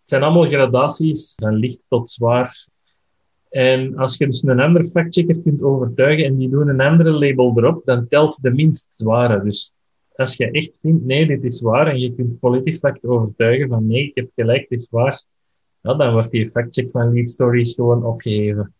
Het 0.00 0.14
zijn 0.14 0.22
allemaal 0.22 0.48
gradaties 0.48 1.34
van 1.36 1.54
licht 1.54 1.80
tot 1.88 2.10
zwaar. 2.10 2.66
En 3.48 3.96
als 3.96 4.16
je 4.16 4.26
dus 4.26 4.42
een 4.42 4.60
andere 4.60 4.84
factchecker 4.84 5.40
kunt 5.40 5.62
overtuigen 5.62 6.24
en 6.24 6.36
die 6.36 6.48
doen 6.48 6.68
een 6.68 6.80
andere 6.80 7.10
label 7.10 7.52
erop, 7.56 7.84
dan 7.84 8.08
telt 8.08 8.38
de 8.42 8.50
minst 8.50 8.88
zware. 8.92 9.42
Dus 9.42 9.72
als 10.14 10.36
je 10.36 10.50
echt 10.50 10.78
vindt, 10.80 11.04
nee, 11.04 11.26
dit 11.26 11.44
is 11.44 11.60
waar, 11.60 11.86
en 11.86 11.98
je 11.98 12.14
kunt 12.14 12.38
PolitiFact 12.38 13.06
overtuigen 13.06 13.68
van 13.68 13.86
nee, 13.86 14.06
ik 14.06 14.14
heb 14.14 14.30
gelijk, 14.34 14.68
dit 14.68 14.80
is 14.80 14.88
waar, 14.90 15.24
ja, 15.86 15.94
dan 15.94 16.12
wordt 16.12 16.30
die 16.30 16.50
factcheck 16.50 16.90
van 16.92 17.12
lead 17.12 17.28
stories 17.28 17.74
gewoon 17.74 18.04
opgeheven. 18.04 18.74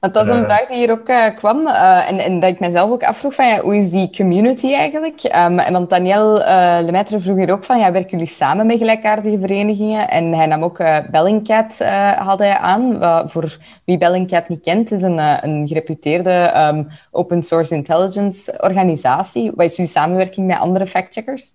Want 0.00 0.14
dat 0.14 0.26
is 0.26 0.32
een 0.32 0.44
vraag 0.44 0.66
die 0.66 0.76
hier 0.76 0.90
ook 0.90 1.08
uh, 1.08 1.36
kwam 1.36 1.66
uh, 1.66 2.08
en, 2.08 2.18
en, 2.18 2.40
dat 2.40 2.50
ik 2.50 2.60
mezelf 2.60 2.90
ook 2.90 3.02
afvroeg 3.02 3.34
van 3.34 3.46
ja, 3.46 3.60
hoe 3.60 3.76
is 3.76 3.90
die 3.90 4.10
community 4.16 4.72
eigenlijk? 4.72 5.22
Um, 5.24 5.58
en 5.58 5.72
want 5.72 5.90
Daniel 5.90 6.40
uh, 6.40 6.78
Lemaitre 6.82 7.20
vroeg 7.20 7.36
hier 7.36 7.50
ook 7.50 7.64
van 7.64 7.78
ja, 7.78 7.92
werken 7.92 8.10
jullie 8.10 8.26
samen 8.26 8.66
met 8.66 8.78
gelijkaardige 8.78 9.38
verenigingen? 9.38 10.08
En 10.08 10.32
hij 10.32 10.46
nam 10.46 10.62
ook 10.62 10.78
Bellingcat 11.10 11.78
had 12.18 12.38
hij 12.38 12.56
aan. 12.56 12.98
voor 13.28 13.58
wie 13.84 13.98
Bellingcat 13.98 14.48
niet 14.48 14.62
kent, 14.62 14.90
is 14.90 15.02
een, 15.02 15.18
een 15.18 15.68
gereputeerde 15.68 16.52
um, 16.56 16.88
open 17.10 17.42
source 17.42 17.74
intelligence 17.74 18.58
organisatie. 18.60 19.52
Wat 19.54 19.66
is 19.66 19.76
jullie 19.76 19.90
samenwerking 19.90 20.46
met 20.46 20.58
andere 20.58 20.86
factcheckers? 20.86 21.52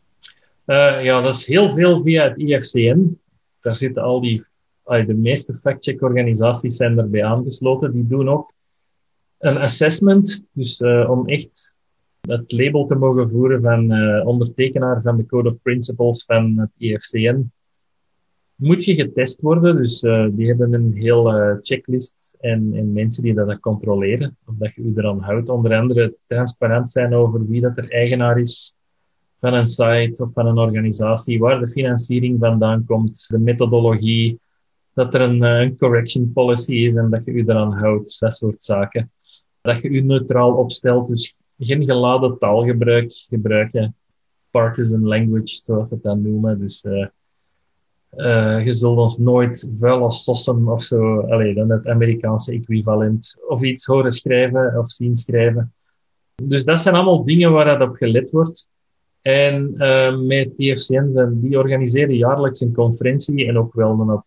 ja, 1.01 1.21
dat 1.21 1.33
is 1.33 1.45
heel 1.45 1.75
veel 1.75 2.01
via 2.03 2.23
het 2.23 2.37
IFCN. 2.37 3.19
Daar 3.61 3.75
zitten 3.75 4.03
al 4.03 4.21
die 4.21 4.45
de 4.85 5.13
meeste 5.13 5.59
fact-check-organisaties 5.61 6.75
zijn 6.75 6.97
erbij 6.97 7.23
aangesloten. 7.23 7.91
Die 7.91 8.07
doen 8.07 8.29
ook 8.29 8.53
een 9.37 9.57
assessment, 9.57 10.45
dus 10.51 10.79
uh, 10.79 11.09
om 11.09 11.27
echt 11.27 11.73
het 12.21 12.51
label 12.51 12.85
te 12.85 12.95
mogen 12.95 13.29
voeren 13.29 13.61
van 13.61 13.91
uh, 13.91 14.27
ondertekenaar 14.27 15.01
van 15.01 15.17
de 15.17 15.25
Code 15.25 15.49
of 15.49 15.61
Principles 15.61 16.23
van 16.25 16.57
het 16.57 16.69
IFCN. 16.77 17.51
Moet 18.55 18.83
je 18.83 18.95
getest 18.95 19.41
worden, 19.41 19.75
dus 19.75 20.03
uh, 20.03 20.27
die 20.31 20.47
hebben 20.47 20.73
een 20.73 20.93
heel 20.93 21.57
checklist 21.61 22.35
en, 22.39 22.71
en, 22.73 22.93
mensen 22.93 23.23
die 23.23 23.33
dat 23.33 23.59
controleren, 23.59 24.37
of 24.45 24.55
dat 24.57 24.73
je 24.73 24.81
u 24.81 24.93
eraan 24.95 25.19
houdt. 25.19 25.49
Onder 25.49 25.75
andere 25.75 26.15
transparant 26.27 26.91
zijn 26.91 27.13
over 27.13 27.47
wie 27.47 27.61
dat 27.61 27.77
er 27.77 27.91
eigenaar 27.91 28.39
is 28.39 28.75
van 29.39 29.53
een 29.53 29.67
site 29.67 30.23
of 30.23 30.33
van 30.33 30.47
een 30.47 30.57
organisatie, 30.57 31.39
waar 31.39 31.59
de 31.59 31.67
financiering 31.67 32.39
vandaan 32.39 32.85
komt, 32.85 33.25
de 33.27 33.39
methodologie, 33.39 34.39
dat 34.95 35.13
er 35.13 35.21
een, 35.21 35.43
eh, 35.43 35.59
een 35.59 35.77
correction 35.77 36.33
policy 36.33 36.73
is 36.73 36.95
en 36.95 37.09
dat 37.09 37.25
je 37.25 37.33
je 37.33 37.43
eraan 37.43 37.73
houdt, 37.73 38.19
dat 38.19 38.33
soort 38.33 38.63
zaken. 38.63 39.11
Dat 39.61 39.81
je 39.81 39.91
je 39.91 40.03
neutraal 40.03 40.53
opstelt, 40.53 41.07
dus 41.07 41.39
geen 41.57 41.85
geladen 41.85 42.37
taalgebruik 42.37 43.13
gebruiken. 43.13 43.95
Partisan 44.51 45.07
language, 45.07 45.61
zoals 45.63 45.89
ze 45.89 45.99
dan 46.01 46.21
noemen. 46.21 46.59
Dus 46.59 46.83
uh, 46.83 47.07
uh, 48.15 48.65
je 48.65 48.73
zult 48.73 48.97
ons 48.97 49.17
nooit 49.17 49.69
vuil 49.79 50.03
als 50.03 50.23
sossen 50.23 50.67
of 50.67 50.83
zo, 50.83 51.19
allee, 51.19 51.53
dan 51.53 51.69
het 51.69 51.87
Amerikaanse 51.87 52.53
equivalent, 52.53 53.37
of 53.47 53.61
iets 53.61 53.85
horen 53.85 54.11
schrijven 54.11 54.77
of 54.77 54.91
zien 54.91 55.15
schrijven. 55.15 55.73
Dus 56.35 56.65
dat 56.65 56.81
zijn 56.81 56.95
allemaal 56.95 57.23
dingen 57.23 57.51
waar 57.51 57.77
dat 57.77 57.89
op 57.89 57.95
gelet 57.95 58.31
wordt. 58.31 58.67
En 59.21 59.73
met 60.27 60.53
IFCN, 60.57 61.39
die 61.41 61.57
organiseren 61.57 62.15
jaarlijks 62.15 62.61
een 62.61 62.73
conferentie 62.73 63.47
en 63.47 63.57
ook 63.57 63.73
wel 63.73 63.97
dan 63.97 64.11
op 64.11 64.25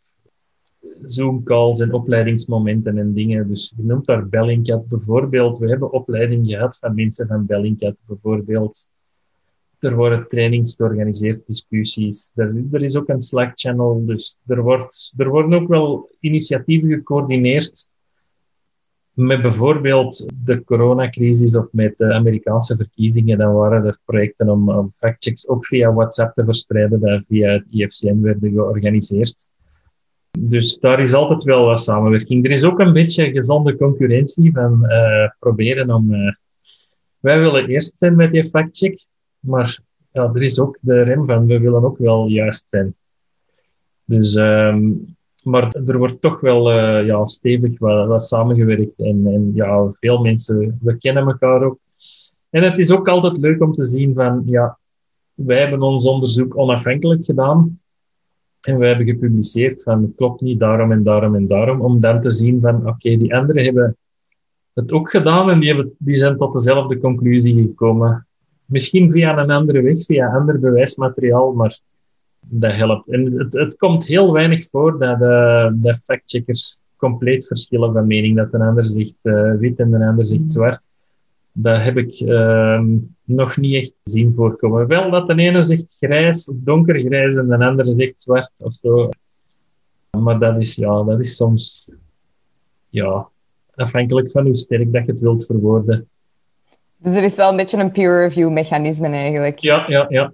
Zoom-calls 1.02 1.80
en 1.80 1.92
opleidingsmomenten 1.92 2.98
en 2.98 3.12
dingen. 3.12 3.48
Dus 3.48 3.72
je 3.76 3.82
noemt 3.82 4.06
daar 4.06 4.28
Bellingcat 4.28 4.88
bijvoorbeeld. 4.88 5.58
We 5.58 5.68
hebben 5.68 5.92
opleiding 5.92 6.46
gehad 6.46 6.78
van 6.78 6.94
mensen 6.94 7.26
van 7.26 7.46
Bellingcat 7.46 7.96
bijvoorbeeld. 8.06 8.88
Er 9.78 9.96
worden 9.96 10.26
trainings 10.28 10.74
georganiseerd, 10.76 11.46
discussies. 11.46 12.30
Er, 12.34 12.82
is 12.82 12.96
ook 12.96 13.08
een 13.08 13.22
Slack-channel, 13.22 14.04
dus 14.06 14.38
er, 14.46 14.62
wordt, 14.62 15.12
er 15.16 15.28
worden 15.28 15.60
ook 15.60 15.68
wel 15.68 16.10
initiatieven 16.20 16.88
gecoördineerd 16.88 17.88
met 19.18 19.42
bijvoorbeeld 19.42 20.26
de 20.44 20.64
coronacrisis 20.64 21.56
of 21.56 21.66
met 21.72 21.94
de 21.96 22.12
Amerikaanse 22.12 22.76
verkiezingen, 22.76 23.38
dan 23.38 23.54
waren 23.54 23.84
er 23.84 23.98
projecten 24.04 24.48
om, 24.48 24.70
om 24.70 24.92
factchecks 24.96 25.48
ook 25.48 25.66
via 25.66 25.92
WhatsApp 25.92 26.34
te 26.34 26.44
verspreiden, 26.44 27.00
die 27.00 27.24
via 27.28 27.52
het 27.52 27.64
IFCN 27.70 28.20
werden 28.20 28.50
georganiseerd. 28.50 29.48
Dus 30.40 30.78
daar 30.78 31.00
is 31.00 31.12
altijd 31.12 31.42
wel 31.42 31.64
wat 31.64 31.82
samenwerking. 31.82 32.44
Er 32.44 32.50
is 32.50 32.64
ook 32.64 32.78
een 32.78 32.92
beetje 32.92 33.30
gezonde 33.30 33.76
concurrentie 33.76 34.52
van 34.52 34.84
uh, 34.84 35.28
proberen 35.38 35.90
om. 35.90 36.14
Uh, 36.14 36.32
wij 37.18 37.40
willen 37.40 37.68
eerst 37.68 37.98
zijn 37.98 38.16
met 38.16 38.32
die 38.32 38.48
factcheck, 38.48 39.04
maar 39.38 39.78
ja, 40.12 40.30
er 40.34 40.42
is 40.42 40.60
ook 40.60 40.78
de 40.80 41.02
rem 41.02 41.26
van 41.26 41.46
we 41.46 41.60
willen 41.60 41.84
ook 41.84 41.98
wel 41.98 42.26
juist 42.26 42.64
zijn. 42.68 42.94
Dus 44.04 44.34
um, 44.34 45.16
maar 45.42 45.74
er 45.74 45.98
wordt 45.98 46.20
toch 46.20 46.40
wel 46.40 46.72
uh, 46.72 47.06
ja, 47.06 47.26
stevig 47.26 47.78
wat, 47.78 48.06
wat 48.06 48.22
samengewerkt. 48.22 48.98
En, 48.98 49.26
en 49.26 49.50
ja, 49.54 49.90
veel 50.00 50.18
mensen, 50.18 50.78
we 50.82 50.98
kennen 50.98 51.26
elkaar 51.26 51.62
ook. 51.62 51.78
En 52.50 52.62
het 52.62 52.78
is 52.78 52.90
ook 52.90 53.08
altijd 53.08 53.38
leuk 53.38 53.62
om 53.62 53.74
te 53.74 53.84
zien 53.84 54.14
van, 54.14 54.42
ja, 54.46 54.78
wij 55.34 55.60
hebben 55.60 55.82
ons 55.82 56.06
onderzoek 56.06 56.56
onafhankelijk 56.56 57.24
gedaan. 57.24 57.80
En 58.60 58.78
wij 58.78 58.88
hebben 58.88 59.06
gepubliceerd 59.06 59.82
van, 59.82 60.02
het 60.02 60.12
klopt 60.16 60.40
niet, 60.40 60.60
daarom 60.60 60.92
en 60.92 61.02
daarom 61.02 61.34
en 61.34 61.46
daarom. 61.46 61.80
Om 61.80 62.00
dan 62.00 62.20
te 62.20 62.30
zien 62.30 62.60
van, 62.60 62.86
oké, 62.86 63.16
die 63.16 63.34
anderen 63.34 63.64
hebben 63.64 63.96
het 64.72 64.92
ook 64.92 65.10
gedaan 65.10 65.50
en 65.50 65.58
die, 65.58 65.68
hebben, 65.68 65.94
die 65.98 66.16
zijn 66.16 66.36
tot 66.36 66.52
dezelfde 66.52 66.98
conclusie 66.98 67.62
gekomen. 67.62 68.26
Misschien 68.64 69.10
via 69.10 69.38
een 69.38 69.50
andere 69.50 69.82
weg, 69.82 70.04
via 70.04 70.34
ander 70.34 70.60
bewijsmateriaal, 70.60 71.52
maar 71.52 71.80
dat 72.40 72.72
helpt. 72.72 73.08
En 73.08 73.32
het, 73.32 73.54
het 73.54 73.76
komt 73.76 74.06
heel 74.06 74.32
weinig 74.32 74.68
voor 74.68 74.98
dat 74.98 75.18
de, 75.18 75.74
de 75.78 75.94
factcheckers 76.06 76.80
compleet 76.96 77.46
verschillen 77.46 77.92
van 77.92 78.06
mening. 78.06 78.36
Dat 78.36 78.54
een 78.54 78.60
ander 78.60 78.86
zegt 78.86 79.14
uh, 79.22 79.54
wit 79.54 79.78
en 79.78 79.92
een 79.92 80.02
ander 80.02 80.26
zegt 80.26 80.42
mm. 80.42 80.48
zwart. 80.48 80.82
Dat 81.52 81.82
heb 81.82 81.96
ik 81.96 82.20
uh, 82.20 82.82
nog 83.24 83.56
niet 83.56 83.74
echt 83.74 83.94
zien 84.00 84.34
voorkomen. 84.36 84.86
Wel 84.86 85.10
dat 85.10 85.26
de 85.26 85.34
ene 85.34 85.62
zegt 85.62 85.96
grijs 86.00 86.48
of 86.48 86.56
donkergrijs 86.58 87.36
en 87.36 87.46
de 87.46 87.64
andere 87.64 87.94
zegt 87.94 88.22
zwart 88.22 88.60
of 88.62 88.74
zo. 88.82 89.08
Maar 90.10 90.38
dat 90.38 90.60
is, 90.60 90.74
ja, 90.74 91.02
dat 91.02 91.20
is 91.20 91.36
soms 91.36 91.88
ja, 92.88 93.28
afhankelijk 93.74 94.30
van 94.30 94.44
hoe 94.44 94.56
sterk 94.56 94.92
dat 94.92 95.06
je 95.06 95.12
het 95.12 95.20
wilt 95.20 95.46
verwoorden. 95.46 96.08
Dus 96.96 97.14
er 97.14 97.22
is 97.22 97.36
wel 97.36 97.50
een 97.50 97.56
beetje 97.56 97.78
een 97.78 97.92
peer 97.92 98.18
review 98.18 98.50
mechanisme 98.50 99.08
eigenlijk. 99.08 99.58
Ja, 99.58 99.84
ja, 99.88 100.06
ja. 100.08 100.32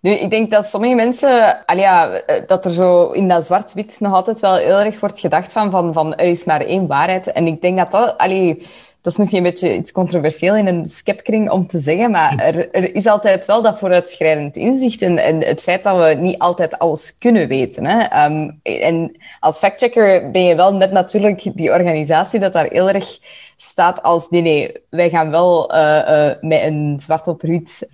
Nu, 0.00 0.10
ik 0.10 0.30
denk 0.30 0.50
dat 0.50 0.66
sommige 0.66 0.94
mensen, 0.94 1.30
ja, 1.76 2.12
eh, 2.12 2.46
dat 2.46 2.64
er 2.64 2.72
zo 2.72 3.10
in 3.10 3.28
dat 3.28 3.46
zwart-wit 3.46 3.96
nog 4.00 4.12
altijd 4.12 4.40
wel 4.40 4.56
heel 4.56 4.78
erg 4.78 5.00
wordt 5.00 5.20
gedacht 5.20 5.52
van, 5.52 5.70
van, 5.70 5.92
van 5.92 6.14
er 6.14 6.26
is 6.26 6.44
maar 6.44 6.60
één 6.60 6.86
waarheid. 6.86 7.32
En 7.32 7.46
ik 7.46 7.60
denk 7.60 7.78
dat 7.78 7.90
dat, 7.90 8.18
allee, 8.18 8.66
dat 9.04 9.12
is 9.12 9.18
misschien 9.18 9.44
een 9.44 9.50
beetje 9.50 9.76
iets 9.76 9.92
controversieel 9.92 10.56
in 10.56 10.66
een 10.66 10.88
skepkring 10.88 11.50
om 11.50 11.66
te 11.66 11.78
zeggen, 11.78 12.10
maar 12.10 12.36
er, 12.38 12.70
er 12.70 12.94
is 12.94 13.06
altijd 13.06 13.46
wel 13.46 13.62
dat 13.62 13.78
vooruitschrijdend 13.78 14.56
inzicht 14.56 15.02
en, 15.02 15.18
en 15.18 15.40
het 15.40 15.62
feit 15.62 15.82
dat 15.84 15.96
we 15.96 16.20
niet 16.20 16.38
altijd 16.38 16.78
alles 16.78 17.16
kunnen 17.18 17.48
weten. 17.48 17.84
Hè. 17.84 18.26
Um, 18.26 18.60
en 18.62 19.16
als 19.40 19.58
factchecker 19.58 20.30
ben 20.30 20.44
je 20.44 20.54
wel 20.54 20.74
net 20.74 20.92
natuurlijk 20.92 21.56
die 21.56 21.70
organisatie 21.70 22.40
dat 22.40 22.52
daar 22.52 22.68
heel 22.70 22.88
erg 22.88 23.18
staat 23.56 24.02
als 24.02 24.28
nee, 24.28 24.42
nee, 24.42 24.72
wij 24.90 25.10
gaan 25.10 25.30
wel 25.30 25.74
uh, 25.74 25.78
uh, 26.08 26.32
met 26.40 26.62
een 26.62 26.96
zwart 27.00 27.28
op 27.28 27.42
ruut 27.42 27.88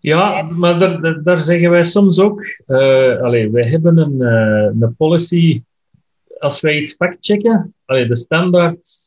ja, 0.00 0.42
maar 0.42 0.78
daar, 0.78 1.22
daar, 1.22 1.40
zeggen 1.40 1.70
wij 1.70 1.84
soms 1.84 2.20
ook. 2.20 2.42
Uh, 2.66 3.20
allee, 3.20 3.50
wij 3.50 3.68
hebben 3.68 3.98
een, 3.98 4.14
uh, 4.18 4.80
een 4.80 4.94
policy. 4.96 5.62
Als 6.38 6.60
wij 6.60 6.76
iets 6.76 6.94
factchecken, 6.94 7.74
allee, 7.84 8.06
de 8.06 8.16
standaard 8.16 9.05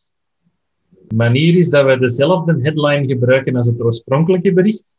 manier 1.16 1.58
is 1.58 1.70
dat 1.70 1.86
wij 1.86 1.98
dezelfde 1.98 2.60
headline 2.62 3.08
gebruiken 3.08 3.56
als 3.56 3.68
het 3.68 3.82
oorspronkelijke 3.82 4.54
bericht, 4.54 4.98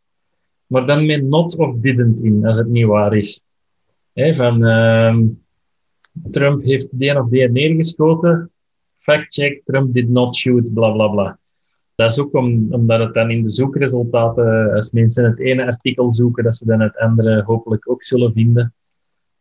maar 0.66 0.86
dan 0.86 1.06
met 1.06 1.24
not 1.24 1.56
of 1.56 1.74
didn't 1.76 2.20
in, 2.20 2.46
als 2.46 2.58
het 2.58 2.68
niet 2.68 2.86
waar 2.86 3.16
is. 3.16 3.42
Van 4.14 4.64
uh, 4.64 5.16
Trump 6.30 6.64
heeft 6.64 6.98
de 6.98 7.08
een 7.08 7.18
of 7.18 7.28
die 7.28 7.48
neergeschoten, 7.48 8.50
fact 8.98 9.34
check, 9.34 9.62
Trump 9.64 9.94
did 9.94 10.08
not 10.08 10.36
shoot, 10.36 10.74
bla 10.74 10.90
bla 10.90 11.08
bla. 11.08 11.38
Dat 11.94 12.12
is 12.12 12.18
ook 12.18 12.34
omdat 12.34 13.00
het 13.00 13.14
dan 13.14 13.30
in 13.30 13.42
de 13.42 13.48
zoekresultaten, 13.48 14.72
als 14.72 14.90
mensen 14.90 15.24
het 15.24 15.38
ene 15.38 15.66
artikel 15.66 16.12
zoeken, 16.12 16.44
dat 16.44 16.56
ze 16.56 16.66
dan 16.66 16.80
het 16.80 16.96
andere 16.96 17.42
hopelijk 17.42 17.90
ook 17.90 18.02
zullen 18.02 18.32
vinden. 18.32 18.74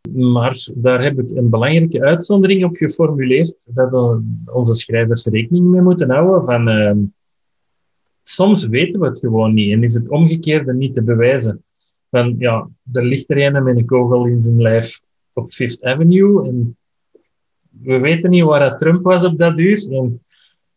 Maar 0.08 0.68
daar 0.74 1.02
heb 1.02 1.18
ik 1.18 1.30
een 1.30 1.50
belangrijke 1.50 2.00
uitzondering 2.00 2.64
op 2.64 2.76
geformuleerd, 2.76 3.66
dat 3.74 4.20
onze 4.44 4.74
schrijvers 4.74 5.24
rekening 5.24 5.66
mee 5.66 5.80
moeten 5.80 6.10
houden 6.10 6.44
van 6.44 6.68
uh, 6.68 6.92
soms 8.22 8.66
weten 8.66 9.00
we 9.00 9.06
het 9.06 9.18
gewoon 9.18 9.54
niet 9.54 9.72
en 9.72 9.82
is 9.82 9.94
het 9.94 10.08
omgekeerde 10.08 10.74
niet 10.74 10.94
te 10.94 11.02
bewijzen. 11.02 11.64
Van 12.10 12.34
ja, 12.38 12.68
er 12.92 13.04
ligt 13.04 13.30
er 13.30 13.38
een 13.38 13.62
met 13.64 13.76
een 13.76 13.86
kogel 13.86 14.26
in 14.26 14.42
zijn 14.42 14.62
lijf 14.62 15.00
op 15.32 15.52
Fifth 15.52 15.82
Avenue 15.82 16.48
en 16.48 16.76
we 17.70 17.98
weten 17.98 18.30
niet 18.30 18.44
waar 18.44 18.70
dat 18.70 18.78
Trump 18.78 19.02
was 19.02 19.24
op 19.24 19.38
dat 19.38 19.58
uur. 19.58 19.92
En 19.92 20.22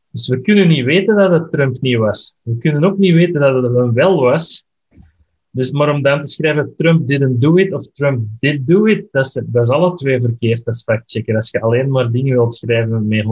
dus 0.09 0.27
we 0.27 0.41
kunnen 0.41 0.67
niet 0.67 0.85
weten 0.85 1.15
dat 1.15 1.31
het 1.31 1.51
Trump 1.51 1.81
niet 1.81 1.97
was. 1.97 2.35
We 2.41 2.57
kunnen 2.57 2.83
ook 2.83 2.97
niet 2.97 3.13
weten 3.13 3.41
dat 3.41 3.63
het 3.63 3.75
hem 3.75 3.93
wel 3.93 4.21
was. 4.21 4.65
Dus, 5.55 5.71
maar 5.71 5.89
om 5.89 6.01
dan 6.01 6.21
te 6.21 6.27
schrijven 6.27 6.75
Trump 6.75 7.07
didn't 7.07 7.41
do 7.41 7.55
it 7.57 7.73
of 7.73 7.91
Trump 7.91 8.27
did 8.39 8.67
do 8.67 8.85
it, 8.85 9.07
dat 9.11 9.25
is, 9.25 9.41
dat 9.45 9.63
is 9.63 9.69
alle 9.69 9.93
twee 9.93 10.21
verkeerd 10.21 10.65
als 10.65 10.83
factchecker. 10.83 11.35
Als 11.35 11.49
je 11.51 11.61
alleen 11.61 11.91
maar 11.91 12.11
dingen 12.11 12.33
wilt 12.33 12.53
schrijven 12.53 13.07
met 13.07 13.25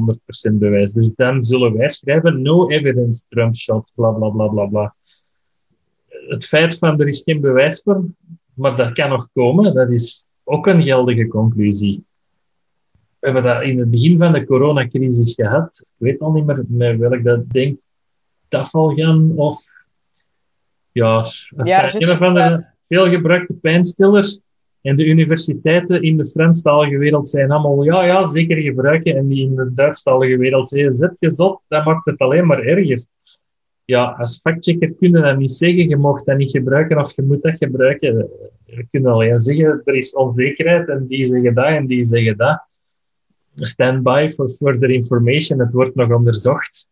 100% 0.51 0.53
bewijs. 0.53 0.91
Dus 0.91 1.11
dan 1.15 1.43
zullen 1.43 1.77
wij 1.77 1.89
schrijven 1.89 2.41
no 2.41 2.69
evidence 2.69 3.23
Trump 3.29 3.55
shot, 3.55 3.91
bla 3.95 4.11
bla 4.11 4.29
bla 4.29 4.47
bla 4.47 4.65
bla. 4.65 4.95
Het 6.07 6.45
feit 6.45 6.77
van 6.77 6.99
er 6.99 7.07
is 7.07 7.21
geen 7.21 7.41
bewijs 7.41 7.81
voor, 7.83 8.05
maar 8.53 8.77
dat 8.77 8.93
kan 8.93 9.09
nog 9.09 9.29
komen, 9.33 9.73
dat 9.73 9.89
is 9.89 10.25
ook 10.43 10.67
een 10.67 10.81
geldige 10.81 11.27
conclusie 11.27 12.03
we 13.21 13.27
hebben 13.27 13.43
dat 13.43 13.63
in 13.63 13.79
het 13.79 13.89
begin 13.89 14.17
van 14.17 14.31
de 14.33 14.45
coronacrisis 14.45 15.33
gehad. 15.33 15.79
Ik 15.79 15.95
weet 15.97 16.19
al 16.19 16.31
niet 16.31 16.45
meer 16.45 16.63
met 16.67 16.97
welk 16.97 17.23
dat 17.23 17.49
denk. 17.49 17.79
Tafalgan 18.47 19.31
of 19.35 19.63
ja, 20.91 21.25
ja 21.63 21.95
een 21.95 22.17
van 22.17 22.33
de 22.33 22.65
veelgebruikte 22.87 23.53
pijnstiller. 23.53 24.39
En 24.81 24.95
de 24.95 25.05
universiteiten 25.05 26.01
in 26.01 26.17
de 26.17 26.27
Franstalige 26.27 26.97
wereld 26.97 27.29
zijn 27.29 27.51
allemaal, 27.51 27.83
ja, 27.83 28.03
ja, 28.03 28.25
zeker 28.25 28.57
gebruiken. 28.57 29.15
En 29.15 29.27
die 29.27 29.45
in 29.45 29.55
de 29.55 29.73
Duitsstalige 29.73 30.37
wereld 30.37 30.69
zeggen, 30.69 30.91
zet 30.91 31.15
je 31.19 31.29
zot, 31.29 31.61
dat 31.67 31.85
maakt 31.85 32.05
het 32.05 32.19
alleen 32.19 32.45
maar 32.45 32.59
erger. 32.59 33.05
Ja, 33.85 34.03
als 34.03 34.39
factchecker 34.43 34.93
kun 34.93 35.11
je 35.11 35.21
dat 35.21 35.37
niet 35.37 35.51
zeggen, 35.51 35.89
je 35.89 35.97
mag 35.97 36.23
dat 36.23 36.37
niet 36.37 36.51
gebruiken 36.51 36.99
of 36.99 37.15
je 37.15 37.21
moet 37.21 37.41
dat 37.41 37.57
gebruiken. 37.57 38.29
Je 38.65 38.87
kunt 38.91 39.05
alleen 39.05 39.39
zeggen, 39.39 39.81
er 39.83 39.95
is 39.95 40.15
onzekerheid 40.15 40.89
en 40.89 41.07
die 41.07 41.25
zeggen 41.25 41.53
dat 41.53 41.65
en 41.65 41.85
die 41.85 42.03
zeggen 42.03 42.37
dat 42.37 42.63
standby 43.55 44.31
for 44.33 44.49
further 44.49 44.89
information. 44.89 45.59
Het 45.59 45.73
wordt 45.73 45.95
nog 45.95 46.11
onderzocht. 46.11 46.90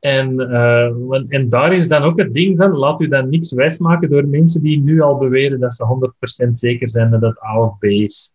En, 0.00 0.40
uh, 0.40 1.22
en 1.28 1.48
daar 1.48 1.74
is 1.74 1.88
dan 1.88 2.02
ook 2.02 2.18
het 2.18 2.34
ding 2.34 2.56
van, 2.56 2.70
laat 2.70 3.00
u 3.00 3.08
dan 3.08 3.28
niks 3.28 3.52
wijsmaken 3.52 4.10
door 4.10 4.28
mensen 4.28 4.62
die 4.62 4.80
nu 4.80 5.00
al 5.00 5.18
beweren 5.18 5.60
dat 5.60 5.74
ze 5.74 6.10
100% 6.46 6.50
zeker 6.50 6.90
zijn 6.90 7.10
dat 7.10 7.20
het 7.20 7.42
A 7.44 7.60
of 7.60 7.78
B 7.78 7.84
is. 7.84 8.32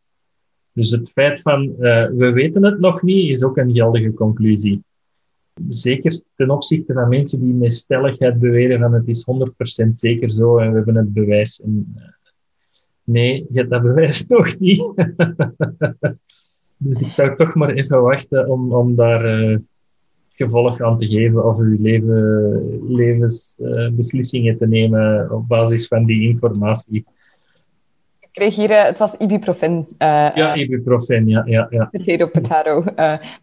Dus 0.71 0.91
het 0.91 1.09
feit 1.09 1.41
van, 1.41 1.63
uh, 1.63 2.07
we 2.07 2.31
weten 2.31 2.63
het 2.63 2.79
nog 2.79 3.01
niet, 3.01 3.29
is 3.29 3.43
ook 3.43 3.57
een 3.57 3.73
geldige 3.73 4.13
conclusie. 4.13 4.83
Zeker 5.69 6.21
ten 6.35 6.49
opzichte 6.49 6.93
van 6.93 7.09
mensen 7.09 7.39
die 7.39 7.53
met 7.53 7.73
stelligheid 7.73 8.39
beweren 8.39 8.79
van 8.79 8.93
het 8.93 9.07
is 9.07 9.25
100% 9.85 9.89
zeker 9.91 10.31
zo 10.31 10.57
en 10.57 10.69
we 10.69 10.75
hebben 10.75 10.95
het 10.95 11.13
bewijs. 11.13 11.61
En, 11.61 11.93
uh, 11.97 12.03
nee, 13.03 13.45
je 13.49 13.57
hebt 13.57 13.69
dat 13.69 13.81
bewijs 13.81 14.25
nog 14.27 14.59
niet. 14.59 14.83
Dus 16.77 17.01
ik 17.01 17.11
zou 17.11 17.35
toch 17.35 17.55
maar 17.55 17.69
even 17.69 18.01
wachten 18.01 18.49
om, 18.49 18.73
om 18.73 18.95
daar 18.95 19.59
gevolg 20.35 20.81
aan 20.81 20.97
te 20.97 21.07
geven 21.07 21.45
of 21.45 21.57
uw 21.57 21.77
leven, 21.79 22.79
levensbeslissingen 22.87 24.53
uh, 24.53 24.59
te 24.59 24.67
nemen 24.67 25.31
op 25.31 25.47
basis 25.47 25.87
van 25.87 26.05
die 26.05 26.29
informatie. 26.29 27.05
kreeg 28.31 28.55
hier, 28.55 28.85
het 28.85 28.97
was 28.97 29.17
ibuprofen. 29.17 29.87
ja, 29.97 30.55
ibuprofen, 30.55 31.27
ja. 31.27 31.43
ja, 31.45 31.67
ja. 31.69 31.89
Potato, 31.91 32.27
potato. 32.27 32.83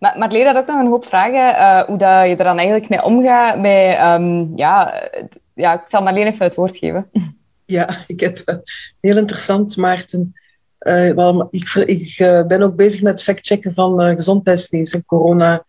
maar, 0.01 0.15
maar 0.19 0.45
had 0.45 0.57
ook 0.57 0.67
nog 0.67 0.81
een 0.81 0.87
hoop 0.87 1.05
vragen, 1.05 1.87
hoe 1.87 1.99
dat 1.99 2.29
je 2.29 2.37
er 2.37 2.45
dan 2.45 2.59
eigenlijk 2.59 2.89
mee 2.89 3.03
omgaat. 3.03 3.61
Met, 3.61 3.99
um, 4.05 4.53
ja, 4.57 5.03
ja, 5.55 5.75
ik 5.81 5.89
zal 5.89 6.07
alleen 6.07 6.27
even 6.27 6.45
het 6.47 6.55
woord 6.55 6.77
geven. 6.77 7.11
Ja, 7.65 7.89
ik 8.07 8.21
heb 8.21 8.63
heel 9.01 9.17
interessant, 9.17 9.77
Maarten. 9.77 10.35
wel, 11.15 11.49
ik, 11.51 11.75
ik 11.75 12.17
ben 12.47 12.63
ook 12.63 12.77
bezig 12.77 13.03
met 13.03 13.13
het 13.13 13.23
factchecken 13.23 13.73
van 13.73 14.01
gezondheidsnieuws 14.01 14.95
en 14.95 15.05
corona 15.05 15.65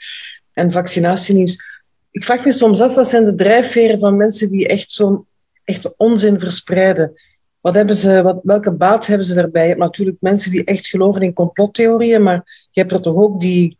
en 0.53 0.71
vaccinatienieuws. 0.71 1.63
Ik 2.11 2.23
vraag 2.23 2.45
me 2.45 2.51
soms 2.51 2.81
af, 2.81 2.95
wat 2.95 3.07
zijn 3.07 3.25
de 3.25 3.35
drijfveren 3.35 3.99
van 3.99 4.17
mensen 4.17 4.49
die 4.49 4.67
echt 4.67 4.91
zo'n 4.91 5.25
echt 5.63 5.97
onzin 5.97 6.39
verspreiden? 6.39 7.13
Wat 7.61 7.75
hebben 7.75 7.95
ze, 7.95 8.21
wat, 8.21 8.39
welke 8.43 8.71
baat 8.71 9.07
hebben 9.07 9.27
ze 9.27 9.33
daarbij? 9.33 9.61
Je 9.61 9.67
hebt 9.67 9.79
natuurlijk 9.79 10.17
mensen 10.19 10.51
die 10.51 10.63
echt 10.63 10.87
geloven 10.87 11.21
in 11.21 11.33
complottheorieën, 11.33 12.23
maar 12.23 12.67
je 12.71 12.79
hebt 12.81 12.91
er 12.91 13.01
toch 13.01 13.15
ook 13.15 13.39
die 13.39 13.77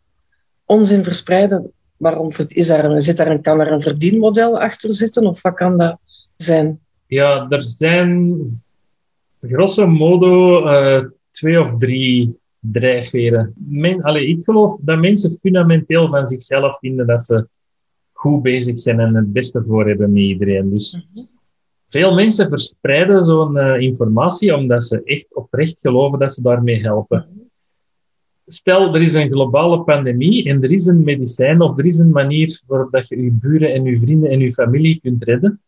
onzin 0.66 1.04
verspreiden. 1.04 1.72
Waarom 1.98 2.30
is 2.48 2.68
daar 2.68 2.86
een, 2.86 3.02
zit 3.02 3.18
daar 3.18 3.28
een, 3.28 3.42
kan 3.42 3.60
er 3.60 3.72
een 3.72 3.82
verdienmodel 3.82 4.60
achter 4.60 4.94
zitten? 4.94 5.28
Of 5.28 5.42
wat 5.42 5.54
kan 5.54 5.78
dat 5.78 5.98
zijn? 6.36 6.80
Ja, 7.08 7.46
er 7.50 7.62
zijn 7.64 8.40
grosso 9.42 9.88
modo 9.88 10.66
uh, 10.68 11.06
twee 11.32 11.62
of 11.62 11.78
drie 11.78 12.40
drijfveren. 12.72 13.54
Men, 13.56 14.02
allez, 14.02 14.28
ik 14.28 14.44
geloof 14.44 14.78
dat 14.82 15.00
mensen 15.00 15.38
fundamenteel 15.42 16.08
van 16.08 16.28
zichzelf 16.28 16.80
vinden 16.80 17.08
dat 17.08 17.24
ze 17.24 17.48
goed 18.12 18.42
bezig 18.42 18.80
zijn 18.80 19.00
en 19.00 19.16
het 19.16 19.34
beste 19.34 19.64
voor 19.68 19.88
hebben 19.88 20.14
met 20.14 20.22
iedereen. 20.22 20.70
Dus 20.70 20.96
mhm. 20.96 21.26
veel 21.90 22.14
mensen 22.14 22.50
verspreiden 22.50 23.24
zo'n 23.24 23.56
uh, 23.56 23.80
informatie 23.80 24.56
omdat 24.56 24.84
ze 24.84 25.04
echt 25.04 25.36
oprecht 25.36 25.80
geloven 25.80 26.20
dat 26.20 26.34
ze 26.34 26.42
daarmee 26.42 26.82
helpen. 26.82 27.28
Mhm. 27.30 27.42
Stel, 28.46 28.96
er 28.96 29.02
is 29.02 29.14
een 29.14 29.32
globale 29.32 29.84
pandemie 29.84 30.50
en 30.50 30.64
er 30.64 30.72
is 30.72 30.86
een 30.86 31.04
medicijn 31.04 31.62
of 31.62 31.78
er 31.78 31.86
is 31.86 31.98
een 31.98 32.12
manier 32.12 32.62
waarop 32.68 32.92
dat 32.92 33.08
je 33.08 33.24
je 33.24 33.32
buren 33.32 33.74
en 33.74 33.84
je 33.84 34.00
vrienden 34.00 34.30
en 34.30 34.40
je 34.40 34.54
familie 34.54 35.00
kunt 35.02 35.24
redden. 35.24 35.62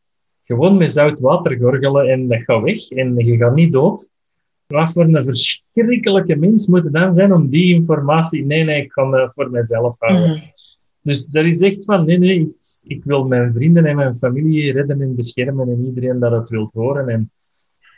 Gewoon 0.43 0.77
met 0.77 0.91
zout 0.91 1.19
water 1.19 1.57
gorgelen 1.57 2.07
en 2.07 2.27
dat 2.27 2.41
gaat 2.41 2.63
weg 2.63 2.89
en 2.89 3.17
je 3.17 3.37
gaat 3.37 3.55
niet 3.55 3.71
dood. 3.71 4.09
Wat 4.67 4.91
voor 4.91 5.03
een 5.03 5.23
verschrikkelijke 5.25 6.35
mens 6.35 6.67
moet 6.67 6.83
het 6.83 6.93
dan 6.93 7.13
zijn 7.13 7.33
om 7.33 7.49
die 7.49 7.73
informatie... 7.73 8.45
Nee, 8.45 8.63
nee, 8.63 8.83
ik 8.83 8.91
ga 8.91 9.09
het 9.09 9.33
voor 9.33 9.51
mezelf 9.51 9.95
houden. 9.99 10.29
Mhm. 10.29 10.39
Dus 11.01 11.25
dat 11.25 11.45
is 11.45 11.59
echt 11.61 11.83
van, 11.83 12.05
nee, 12.05 12.17
nee, 12.17 12.39
ik, 12.39 12.49
ik, 12.83 13.03
wil 13.03 13.27
mijn 13.27 13.53
vrienden 13.53 13.85
en 13.85 13.95
mijn 13.95 14.15
familie 14.15 14.71
redden 14.71 15.01
en 15.01 15.15
beschermen 15.15 15.69
en 15.69 15.85
iedereen 15.85 16.19
dat 16.19 16.31
het 16.31 16.49
wilt 16.49 16.71
horen. 16.73 17.09
En 17.09 17.31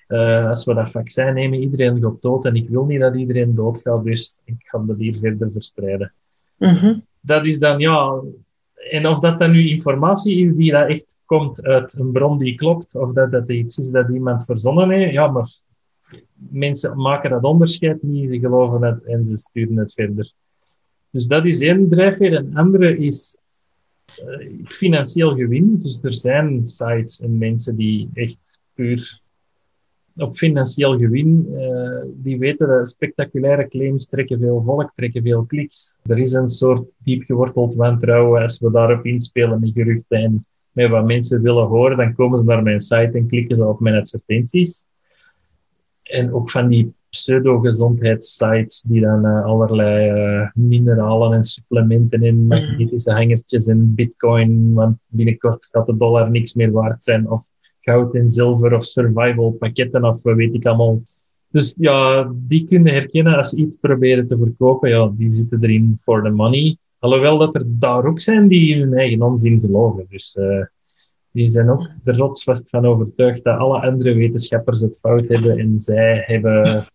uh, 0.07 0.47
als 0.47 0.65
we 0.65 0.73
dat 0.73 0.91
vaccin 0.91 1.33
nemen, 1.33 1.59
iedereen 1.59 2.01
gaat 2.01 2.21
dood 2.21 2.45
en 2.45 2.55
ik 2.55 2.69
wil 2.69 2.85
niet 2.85 2.99
dat 2.99 3.15
iedereen 3.15 3.55
doodgaat, 3.55 4.03
dus 4.03 4.41
ik 4.45 4.55
ga 4.57 4.79
dat 4.79 4.97
hier 4.97 5.15
verder 5.21 5.51
verspreiden. 5.51 6.13
Mm 6.57 7.01
Dat 7.21 7.45
is 7.45 7.59
dan, 7.59 7.79
ja... 7.79 8.21
En 8.89 9.07
of 9.07 9.19
dat 9.19 9.39
dan 9.39 9.51
nu 9.51 9.69
informatie 9.69 10.37
is 10.41 10.53
die 10.53 10.71
dat 10.71 10.87
echt 10.87 11.15
komt 11.25 11.63
uit 11.63 11.93
een 11.93 12.11
bron 12.11 12.37
die 12.37 12.55
klopt, 12.55 12.95
of 12.95 13.13
dat 13.13 13.31
dat 13.31 13.49
iets 13.49 13.77
is 13.77 13.89
dat 13.89 14.09
iemand 14.09 14.45
verzonnen 14.45 14.89
heeft, 14.89 15.13
ja, 15.13 15.27
maar 15.27 15.47
mensen 16.33 16.97
maken 16.97 17.29
dat 17.29 17.43
onderscheid 17.43 18.03
niet, 18.03 18.29
ze 18.29 18.39
geloven 18.39 18.81
het 18.81 19.03
en 19.03 19.25
ze 19.25 19.37
sturen 19.37 19.77
het 19.77 19.93
verder. 19.93 20.31
Dus 21.09 21.27
dat 21.27 21.45
is 21.45 21.59
één 21.59 21.89
drijfveer. 21.89 22.33
Een 22.33 22.57
andere 22.57 22.97
is 22.97 23.37
uh, 24.25 24.65
financieel 24.65 25.35
gewin. 25.35 25.77
Dus 25.77 25.99
er 26.01 26.13
zijn 26.13 26.65
sites 26.65 27.21
en 27.21 27.37
mensen 27.37 27.75
die 27.75 28.09
echt 28.13 28.61
puur 28.73 29.21
op 30.17 30.37
financieel 30.37 30.97
gewin, 30.97 31.45
uh, 31.49 32.01
die 32.13 32.39
weten 32.39 32.67
dat 32.67 32.89
spectaculaire 32.89 33.67
claims 33.67 34.07
trekken 34.07 34.39
veel 34.39 34.63
volk, 34.63 34.91
trekken 34.95 35.23
veel 35.23 35.45
kliks. 35.45 35.97
Er 36.03 36.17
is 36.17 36.33
een 36.33 36.49
soort 36.49 36.89
diep 36.97 37.23
geworteld 37.23 37.75
wantrouwen 37.75 38.41
als 38.41 38.59
we 38.59 38.71
daarop 38.71 39.05
inspelen 39.05 39.59
met 39.59 39.71
geruchten 39.73 40.17
en 40.17 40.45
met 40.71 40.89
wat 40.89 41.05
mensen 41.05 41.41
willen 41.41 41.67
horen, 41.67 41.97
dan 41.97 42.15
komen 42.15 42.39
ze 42.39 42.45
naar 42.45 42.63
mijn 42.63 42.79
site 42.79 43.11
en 43.13 43.27
klikken 43.27 43.55
ze 43.55 43.65
op 43.65 43.79
mijn 43.79 43.95
advertenties. 43.95 44.83
En 46.09 46.33
ook 46.33 46.49
van 46.49 46.67
die 46.67 46.93
pseudo-gezondheidssites 47.09 48.81
die 48.81 49.01
dan 49.01 49.25
uh, 49.25 49.43
allerlei 49.45 50.11
uh, 50.11 50.47
mineralen 50.53 51.33
en 51.33 51.43
supplementen 51.43 52.21
en 52.21 52.35
mm. 52.35 52.47
magnetische 52.47 53.11
hangertjes 53.11 53.67
en 53.67 53.95
bitcoin, 53.95 54.73
want 54.73 54.97
binnenkort 55.07 55.67
gaat 55.71 55.85
de 55.85 55.97
dollar 55.97 56.31
niks 56.31 56.53
meer 56.53 56.71
waard 56.71 57.03
zijn, 57.03 57.29
of 57.29 57.45
goud 57.81 58.15
en 58.15 58.31
zilver 58.31 58.75
of 58.75 58.85
survival 58.85 59.51
pakketten 59.51 60.03
of 60.03 60.21
wat 60.23 60.35
weet 60.35 60.53
ik 60.53 60.65
allemaal. 60.65 61.01
Dus 61.51 61.75
ja, 61.79 62.31
die 62.35 62.67
kunnen 62.67 62.93
herkennen 62.93 63.35
als 63.35 63.49
ze 63.49 63.57
iets 63.57 63.75
proberen 63.75 64.27
te 64.27 64.37
verkopen, 64.37 64.89
ja, 64.89 65.11
die 65.17 65.31
zitten 65.31 65.63
erin 65.63 65.99
for 66.03 66.23
the 66.23 66.29
money. 66.29 66.77
Alhoewel 66.99 67.37
dat 67.37 67.55
er 67.55 67.63
daar 67.65 68.05
ook 68.05 68.19
zijn 68.19 68.47
die 68.47 68.75
in 68.75 68.81
hun 68.81 68.93
eigen 68.93 69.21
onzin 69.21 69.59
geloven. 69.59 70.05
Dus 70.09 70.35
uh, 70.39 70.65
die 71.37 71.47
zijn 71.47 71.69
ook 71.69 71.89
er 72.03 72.17
rotsvast 72.17 72.69
van 72.69 72.85
overtuigd 72.85 73.43
dat 73.43 73.57
alle 73.57 73.81
andere 73.81 74.13
wetenschappers 74.13 74.81
het 74.81 74.97
fout 75.01 75.27
hebben 75.27 75.57
en 75.57 75.79
zij 75.79 76.23
hebben 76.25 76.85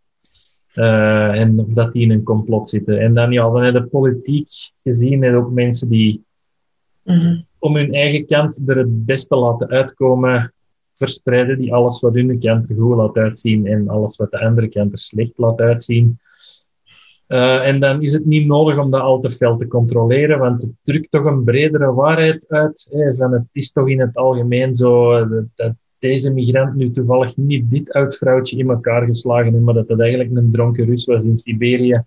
uh, 0.75 1.41
en 1.41 1.61
of 1.61 1.75
dat 1.75 1.93
die 1.93 2.03
in 2.03 2.11
een 2.11 2.23
complot 2.23 2.69
zitten. 2.69 3.01
En 3.01 3.15
dan, 3.15 3.33
ja, 3.33 3.51
dan 3.51 3.63
heb 3.63 3.75
je 3.75 3.87
politiek 3.87 4.49
gezien 4.83 5.23
en 5.23 5.35
ook 5.35 5.51
mensen 5.51 5.89
die 5.89 6.25
mm 7.03 7.51
om 7.63 7.77
hun 7.77 7.95
eigen 7.95 8.27
kant 8.27 8.63
er 8.67 8.77
het 8.77 9.07
beste 9.07 9.37
laten 9.37 9.69
uitkomen, 9.69 10.53
verspreiden 10.95 11.59
die 11.59 11.75
alles 11.75 12.01
wat 12.01 12.15
hun 12.15 12.39
kant 12.39 12.69
er 12.69 12.75
goed 12.75 12.97
laat 12.97 13.17
uitzien 13.17 13.67
en 13.67 13.89
alles 13.89 14.17
wat 14.17 14.31
de 14.31 14.41
andere 14.41 14.69
kant 14.69 14.93
er 14.93 14.99
slecht 14.99 15.33
laat 15.37 15.61
uitzien. 15.61 16.19
Uh, 17.33 17.67
en 17.67 17.81
dan 17.81 18.03
is 18.03 18.13
het 18.13 18.25
niet 18.25 18.47
nodig 18.47 18.79
om 18.79 18.91
dat 18.91 19.01
al 19.01 19.21
te 19.21 19.31
veel 19.31 19.57
te 19.57 19.67
controleren, 19.67 20.39
want 20.39 20.63
het 20.63 20.73
drukt 20.83 21.11
toch 21.11 21.25
een 21.25 21.45
bredere 21.45 21.93
waarheid 21.93 22.49
uit. 22.49 22.89
Hè, 22.91 23.15
van 23.15 23.33
het 23.33 23.45
is 23.53 23.73
toch 23.73 23.89
in 23.89 24.01
het 24.01 24.17
algemeen 24.17 24.75
zo 24.75 25.29
dat, 25.29 25.45
dat 25.55 25.73
deze 25.99 26.33
migrant 26.33 26.75
nu 26.75 26.91
toevallig 26.91 27.37
niet 27.37 27.71
dit 27.71 27.93
oud 27.93 28.17
vrouwtje 28.17 28.57
in 28.57 28.71
elkaar 28.71 29.07
geslagen 29.07 29.53
heeft, 29.53 29.65
maar 29.65 29.75
dat 29.75 29.89
het 29.89 30.01
eigenlijk 30.01 30.37
een 30.37 30.51
dronken 30.51 30.85
Rus 30.85 31.05
was 31.05 31.25
in 31.25 31.39
Siberië. 31.39 32.05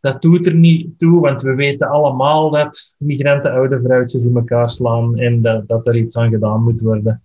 Dat 0.00 0.22
doet 0.22 0.46
er 0.46 0.54
niet 0.54 0.98
toe, 0.98 1.20
want 1.20 1.42
we 1.42 1.54
weten 1.54 1.88
allemaal 1.88 2.50
dat 2.50 2.94
migranten 2.98 3.52
oude 3.52 3.80
vrouwtjes 3.80 4.24
in 4.24 4.36
elkaar 4.36 4.70
slaan 4.70 5.18
en 5.18 5.42
dat, 5.42 5.68
dat 5.68 5.86
er 5.86 5.96
iets 5.96 6.16
aan 6.16 6.30
gedaan 6.30 6.62
moet 6.62 6.80
worden. 6.80 7.22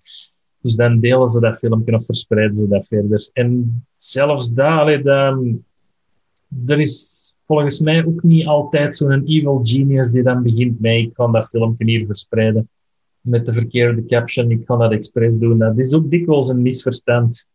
Dus 0.61 0.75
dan 0.75 0.99
delen 0.99 1.27
ze 1.27 1.39
dat 1.39 1.57
filmpje 1.57 1.95
of 1.95 2.05
verspreiden 2.05 2.57
ze 2.57 2.67
dat 2.67 2.87
verder. 2.87 3.29
En 3.33 3.85
zelfs 3.97 4.53
daar, 4.53 4.87
er 6.65 6.79
is 6.79 7.24
volgens 7.45 7.79
mij 7.79 8.05
ook 8.05 8.23
niet 8.23 8.45
altijd 8.47 8.95
zo'n 8.95 9.25
evil 9.25 9.59
genius 9.63 10.11
die 10.11 10.23
dan 10.23 10.43
begint 10.43 10.79
met 10.79 10.93
ik 10.93 11.13
kan 11.13 11.31
dat 11.31 11.49
filmpje 11.49 11.85
hier 11.85 12.05
verspreiden 12.05 12.69
met 13.25 13.45
de 13.45 13.53
verkeerde 13.53 14.05
caption, 14.05 14.51
ik 14.51 14.61
ga 14.65 14.77
dat 14.77 14.91
expres 14.91 15.37
doen. 15.37 15.57
Dat 15.57 15.77
is 15.77 15.93
ook 15.93 16.09
dikwijls 16.09 16.49
een 16.49 16.61
misverstand. 16.61 17.49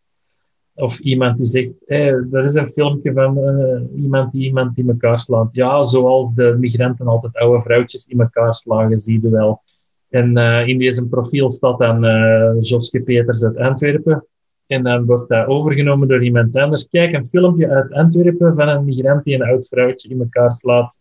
Of 0.75 0.99
iemand 0.99 1.37
die 1.37 1.47
zegt, 1.47 1.73
hey, 1.87 2.09
er 2.31 2.45
is 2.45 2.55
een 2.55 2.71
filmpje 2.71 3.13
van 3.13 3.39
uh, 3.39 4.03
iemand 4.03 4.33
die 4.33 4.43
iemand 4.43 4.79
in 4.79 4.89
elkaar 4.89 5.19
slaat. 5.19 5.49
Ja, 5.53 5.85
zoals 5.85 6.35
de 6.35 6.57
migranten 6.59 7.07
altijd 7.07 7.37
oude 7.37 7.63
vrouwtjes 7.63 8.07
in 8.07 8.21
elkaar 8.21 8.55
slagen, 8.55 9.01
zie 9.01 9.23
je 9.23 9.31
wel. 9.31 9.63
En 10.09 10.39
uh, 10.39 10.67
in 10.67 10.79
deze 10.79 11.09
profiel 11.09 11.51
staat 11.51 11.79
dan 11.79 12.05
uh, 12.05 12.53
Joske 12.61 13.03
Peters 13.03 13.45
uit 13.45 13.57
Antwerpen. 13.57 14.25
En 14.71 14.83
dan 14.83 15.05
wordt 15.05 15.29
dat 15.29 15.47
overgenomen 15.47 16.09
door 16.09 16.23
iemand 16.23 16.57
anders. 16.57 16.89
Kijk, 16.89 17.13
een 17.13 17.27
filmpje 17.27 17.69
uit 17.69 17.93
Antwerpen 17.93 18.55
van 18.55 18.69
een 18.69 18.85
migrant 18.85 19.25
die 19.25 19.35
een 19.35 19.43
oud 19.43 19.69
vrouwtje 19.69 20.09
in 20.09 20.21
elkaar 20.21 20.53
slaat. 20.53 20.99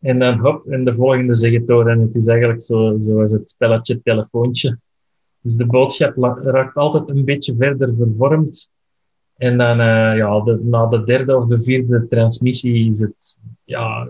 En 0.00 0.18
dan 0.18 0.38
hop, 0.38 0.66
en 0.66 0.84
de 0.84 0.94
volgende 0.94 1.34
zeg 1.34 1.52
het 1.52 1.66
door. 1.66 1.88
En 1.88 2.00
het 2.00 2.14
is 2.14 2.26
eigenlijk 2.26 2.62
zo, 2.62 2.98
zoals 2.98 3.32
het 3.32 3.50
spelletje 3.50 4.02
telefoontje. 4.02 4.78
Dus 5.40 5.54
de 5.56 5.66
boodschap 5.66 6.16
raakt 6.42 6.76
altijd 6.76 7.10
een 7.10 7.24
beetje 7.24 7.54
verder 7.56 7.94
vervormd. 7.94 8.70
En 9.36 9.58
dan, 9.58 9.80
uh, 9.80 10.16
ja, 10.16 10.42
na 10.62 10.86
de 10.86 11.04
derde 11.04 11.36
of 11.36 11.46
de 11.46 11.62
vierde 11.62 12.06
transmissie 12.08 12.88
is 12.88 13.00
het, 13.00 13.38
ja, 13.64 14.08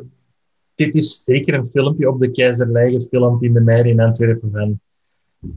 dit 0.74 0.94
is 0.94 1.22
zeker 1.24 1.54
een 1.54 1.68
filmpje 1.68 2.08
op 2.08 2.20
de 2.20 2.30
Keizerlei 2.30 3.00
gefilmd 3.00 3.42
in 3.42 3.52
de 3.52 3.60
mei 3.60 3.88
in 3.88 4.00
Antwerpen 4.00 4.50
van, 4.52 4.80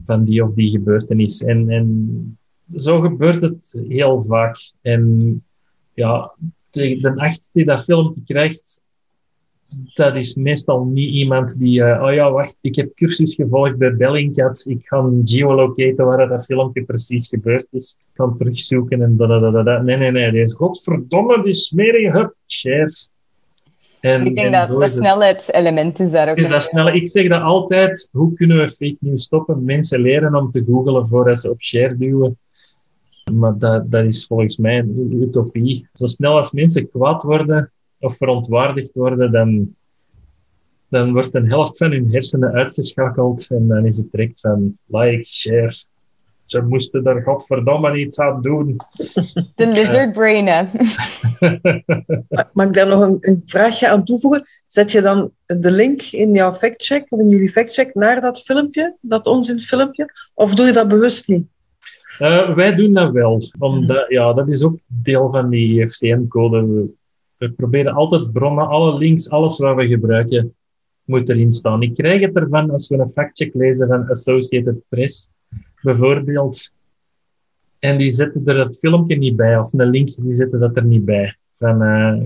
van 0.06 0.24
die 0.24 0.44
of 0.44 0.54
die 0.54 0.70
gebeurtenis. 0.70 1.42
En, 1.44 1.70
en 1.70 2.38
zo 2.76 3.00
gebeurt 3.00 3.42
het 3.42 3.74
heel 3.88 4.24
vaak. 4.28 4.72
En 4.82 5.42
ja, 5.94 6.32
de, 6.70 7.12
acht 7.16 7.50
die 7.52 7.64
dat 7.64 7.84
filmpje 7.84 8.22
krijgt, 8.26 8.82
dat 9.94 10.14
is 10.14 10.34
meestal 10.34 10.84
niet 10.84 11.10
iemand 11.10 11.58
die, 11.58 11.80
uh, 11.80 12.02
oh 12.02 12.12
ja, 12.12 12.30
wacht, 12.30 12.56
ik 12.60 12.74
heb 12.74 12.94
cursus 12.94 13.34
gevolgd 13.34 13.76
bij 13.76 13.96
Bellingcat, 13.96 14.64
ik 14.66 14.86
ga 14.86 15.10
geolocaten 15.24 16.04
waar 16.04 16.28
dat 16.28 16.44
filmpje 16.44 16.84
precies 16.84 17.28
gebeurd 17.28 17.66
is, 17.70 17.96
ik 17.98 18.06
kan 18.12 18.38
terugzoeken 18.38 19.02
en 19.02 19.16
da, 19.16 19.26
da, 19.26 19.62
da. 19.62 19.82
Nee, 19.82 19.96
nee, 19.96 20.10
nee, 20.10 20.30
deze 20.30 20.54
godverdomme, 20.54 21.42
die 21.42 21.54
smerige, 21.54 22.18
hup, 22.18 22.34
shares. 22.46 23.08
En, 24.00 24.26
ik 24.26 24.36
denk 24.36 24.52
dat 24.52 24.80
dat 24.80 24.92
snelheidselement 24.92 26.00
is 26.00 26.10
daar 26.10 26.30
ook. 26.30 26.36
Is 26.36 26.48
dat 26.48 26.62
snelle? 26.62 26.92
Ik 26.92 27.08
zeg 27.08 27.28
dat 27.28 27.42
altijd, 27.42 28.08
hoe 28.12 28.34
kunnen 28.34 28.56
we 28.56 28.70
fake 28.70 28.96
news 28.98 29.24
stoppen? 29.24 29.64
Mensen 29.64 30.00
leren 30.00 30.34
om 30.34 30.50
te 30.50 30.64
googlen 30.66 31.08
voordat 31.08 31.40
ze 31.40 31.50
op 31.50 31.62
share 31.62 31.96
duwen. 31.96 32.38
Maar 33.32 33.58
dat, 33.58 33.90
dat 33.90 34.04
is 34.04 34.26
volgens 34.26 34.56
mij 34.56 34.78
een 34.78 35.22
utopie. 35.22 35.88
Zo 35.94 36.06
snel 36.06 36.36
als 36.36 36.50
mensen 36.50 36.90
kwaad 36.90 37.22
worden 37.22 37.72
of 37.98 38.16
verontwaardigd 38.16 38.94
worden, 38.94 39.32
dan, 39.32 39.74
dan 40.88 41.12
wordt 41.12 41.34
een 41.34 41.48
helft 41.48 41.76
van 41.76 41.90
hun 41.90 42.12
hersenen 42.12 42.52
uitgeschakeld 42.52 43.50
en 43.50 43.68
dan 43.68 43.86
is 43.86 43.96
het 43.96 44.10
direct 44.10 44.40
van 44.40 44.78
like, 44.86 45.24
share. 45.24 45.74
Ze 46.44 46.62
moesten 46.62 47.04
daar 47.04 47.22
godverdomme 47.22 47.98
iets 47.98 48.18
aan 48.18 48.42
doen. 48.42 48.76
De 49.56 49.66
lizard 49.66 50.12
brain, 50.12 50.46
hè. 50.46 50.62
Mag 52.52 52.66
ik 52.66 52.72
daar 52.72 52.86
nog 52.86 53.00
een, 53.00 53.16
een, 53.20 53.42
vraagje 53.44 53.88
aan 53.88 54.04
toevoegen? 54.04 54.42
Zet 54.66 54.92
je 54.92 55.00
dan 55.00 55.30
de 55.46 55.70
link 55.70 56.02
in 56.02 56.32
jouw 56.32 56.52
factcheck, 56.52 57.12
of 57.12 57.20
in 57.20 57.28
jullie 57.28 57.48
factcheck, 57.48 57.94
naar 57.94 58.20
dat 58.20 58.42
filmpje, 58.42 58.96
dat 59.00 59.26
onzinfilmpje? 59.26 60.12
Of 60.34 60.54
doe 60.54 60.66
je 60.66 60.72
dat 60.72 60.88
bewust 60.88 61.28
niet? 61.28 61.46
Uh, 62.18 62.54
wij 62.54 62.74
doen 62.74 62.92
dat 62.92 63.12
wel. 63.12 63.42
Omdat, 63.58 64.04
ja, 64.08 64.32
dat 64.32 64.48
is 64.48 64.62
ook 64.62 64.78
deel 64.86 65.30
van 65.30 65.50
die 65.50 65.82
IFCM-code. 65.82 66.66
We, 66.66 66.94
we, 67.36 67.50
proberen 67.50 67.92
altijd 67.92 68.32
bronnen, 68.32 68.68
alle 68.68 68.98
links, 68.98 69.30
alles 69.30 69.58
wat 69.58 69.76
we 69.76 69.86
gebruiken, 69.86 70.54
moet 71.04 71.28
erin 71.28 71.52
staan. 71.52 71.82
Ik 71.82 71.94
krijg 71.94 72.20
het 72.20 72.36
ervan 72.36 72.70
als 72.70 72.88
we 72.88 72.98
een 72.98 73.10
factcheck 73.14 73.54
lezen 73.54 73.88
van 73.88 74.08
Associated 74.08 74.76
Press, 74.88 75.28
bijvoorbeeld. 75.82 76.72
En 77.78 77.98
die 77.98 78.10
zetten 78.10 78.42
er 78.44 78.58
het 78.58 78.78
filmpje 78.78 79.16
niet 79.16 79.36
bij, 79.36 79.58
of 79.58 79.72
een 79.72 79.90
link, 79.90 80.14
die 80.16 80.32
zetten 80.32 80.60
dat 80.60 80.76
er 80.76 80.84
niet 80.84 81.04
bij. 81.04 81.36
Van, 81.58 81.82
uh, 81.82 82.22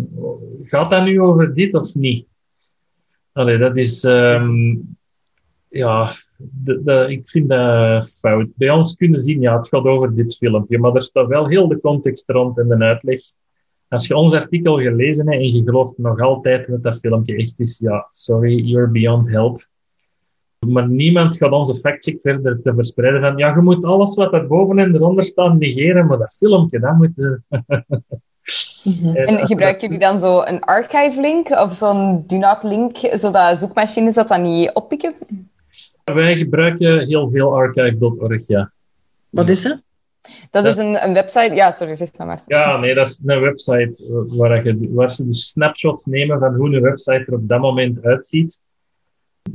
gaat 0.62 0.90
dat 0.90 1.04
nu 1.04 1.20
over 1.20 1.54
dit 1.54 1.74
of 1.74 1.94
niet? 1.94 2.26
Allee, 3.32 3.58
dat 3.58 3.76
is... 3.76 4.04
Um, 4.04 4.96
ja, 5.68 6.12
de, 6.38 6.82
de, 6.82 7.06
ik 7.08 7.28
vind 7.28 7.48
dat 7.48 8.10
fout. 8.10 8.46
Bij 8.54 8.70
ons 8.70 8.96
kunnen 8.96 9.20
zien, 9.20 9.40
ja, 9.40 9.56
het 9.56 9.68
gaat 9.68 9.84
over 9.84 10.14
dit 10.14 10.36
filmpje, 10.36 10.78
maar 10.78 10.94
er 10.94 11.02
staat 11.02 11.26
wel 11.26 11.46
heel 11.46 11.68
de 11.68 11.80
context 11.80 12.30
rond 12.30 12.58
en 12.58 12.68
de 12.68 12.76
uitleg. 12.76 13.20
Als 13.88 14.06
je 14.06 14.16
ons 14.16 14.32
artikel 14.32 14.78
gelezen 14.78 15.28
hebt 15.28 15.42
en 15.42 15.52
je 15.52 15.62
gelooft 15.62 15.98
nog 15.98 16.20
altijd 16.20 16.66
dat 16.66 16.82
dat 16.82 16.98
filmpje 16.98 17.36
echt 17.36 17.60
is, 17.60 17.78
ja, 17.78 18.08
sorry, 18.10 18.54
you're 18.54 18.90
beyond 18.90 19.30
help. 19.30 19.66
Maar 20.66 20.88
niemand 20.88 21.36
gaat 21.36 21.52
onze 21.52 21.74
factcheck 21.74 22.20
verder 22.20 22.62
te 22.62 22.74
verspreiden 22.74 23.20
van, 23.20 23.36
ja, 23.36 23.54
je 23.54 23.60
moet 23.60 23.84
alles 23.84 24.14
wat 24.14 24.32
erboven 24.32 24.78
en 24.78 24.94
eronder 24.94 25.24
staat 25.24 25.58
negeren, 25.58 26.06
maar 26.06 26.18
dat 26.18 26.36
filmpje, 26.38 26.80
dat 26.80 26.96
moet... 26.96 27.12
En 29.14 29.46
gebruiken 29.46 29.80
jullie 29.80 29.98
dan 29.98 30.18
zo 30.18 30.42
een 30.42 30.60
archive 30.60 31.20
link 31.20 31.48
of 31.48 31.74
zo'n 31.74 32.24
do 32.26 32.36
not 32.36 32.62
link, 32.62 32.96
zodat 33.12 33.58
zoekmachines 33.58 34.14
dat 34.14 34.28
dan 34.28 34.42
niet 34.42 34.72
oppikken? 34.72 35.14
Wij 36.14 36.36
gebruiken 36.36 37.06
heel 37.06 37.30
veel 37.30 37.56
archive.org, 37.56 38.46
ja. 38.46 38.72
Wat 39.30 39.48
is 39.48 39.62
dat? 39.62 39.82
Dat 40.50 40.64
is 40.64 40.76
een, 40.76 41.04
een 41.04 41.14
website. 41.14 41.54
Ja, 41.54 41.70
sorry, 41.70 41.94
zeg 41.94 42.16
maar. 42.16 42.42
Ja, 42.46 42.78
nee, 42.78 42.94
dat 42.94 43.06
is 43.06 43.20
een 43.24 43.40
website 43.40 44.04
waar, 44.28 44.64
je, 44.64 44.92
waar 44.92 45.10
ze 45.10 45.26
dus 45.26 45.48
snapshots 45.48 46.04
nemen 46.04 46.38
van 46.38 46.54
hoe 46.54 46.74
een 46.74 46.82
website 46.82 47.24
er 47.26 47.34
op 47.34 47.48
dat 47.48 47.60
moment 47.60 48.04
uitziet. 48.04 48.60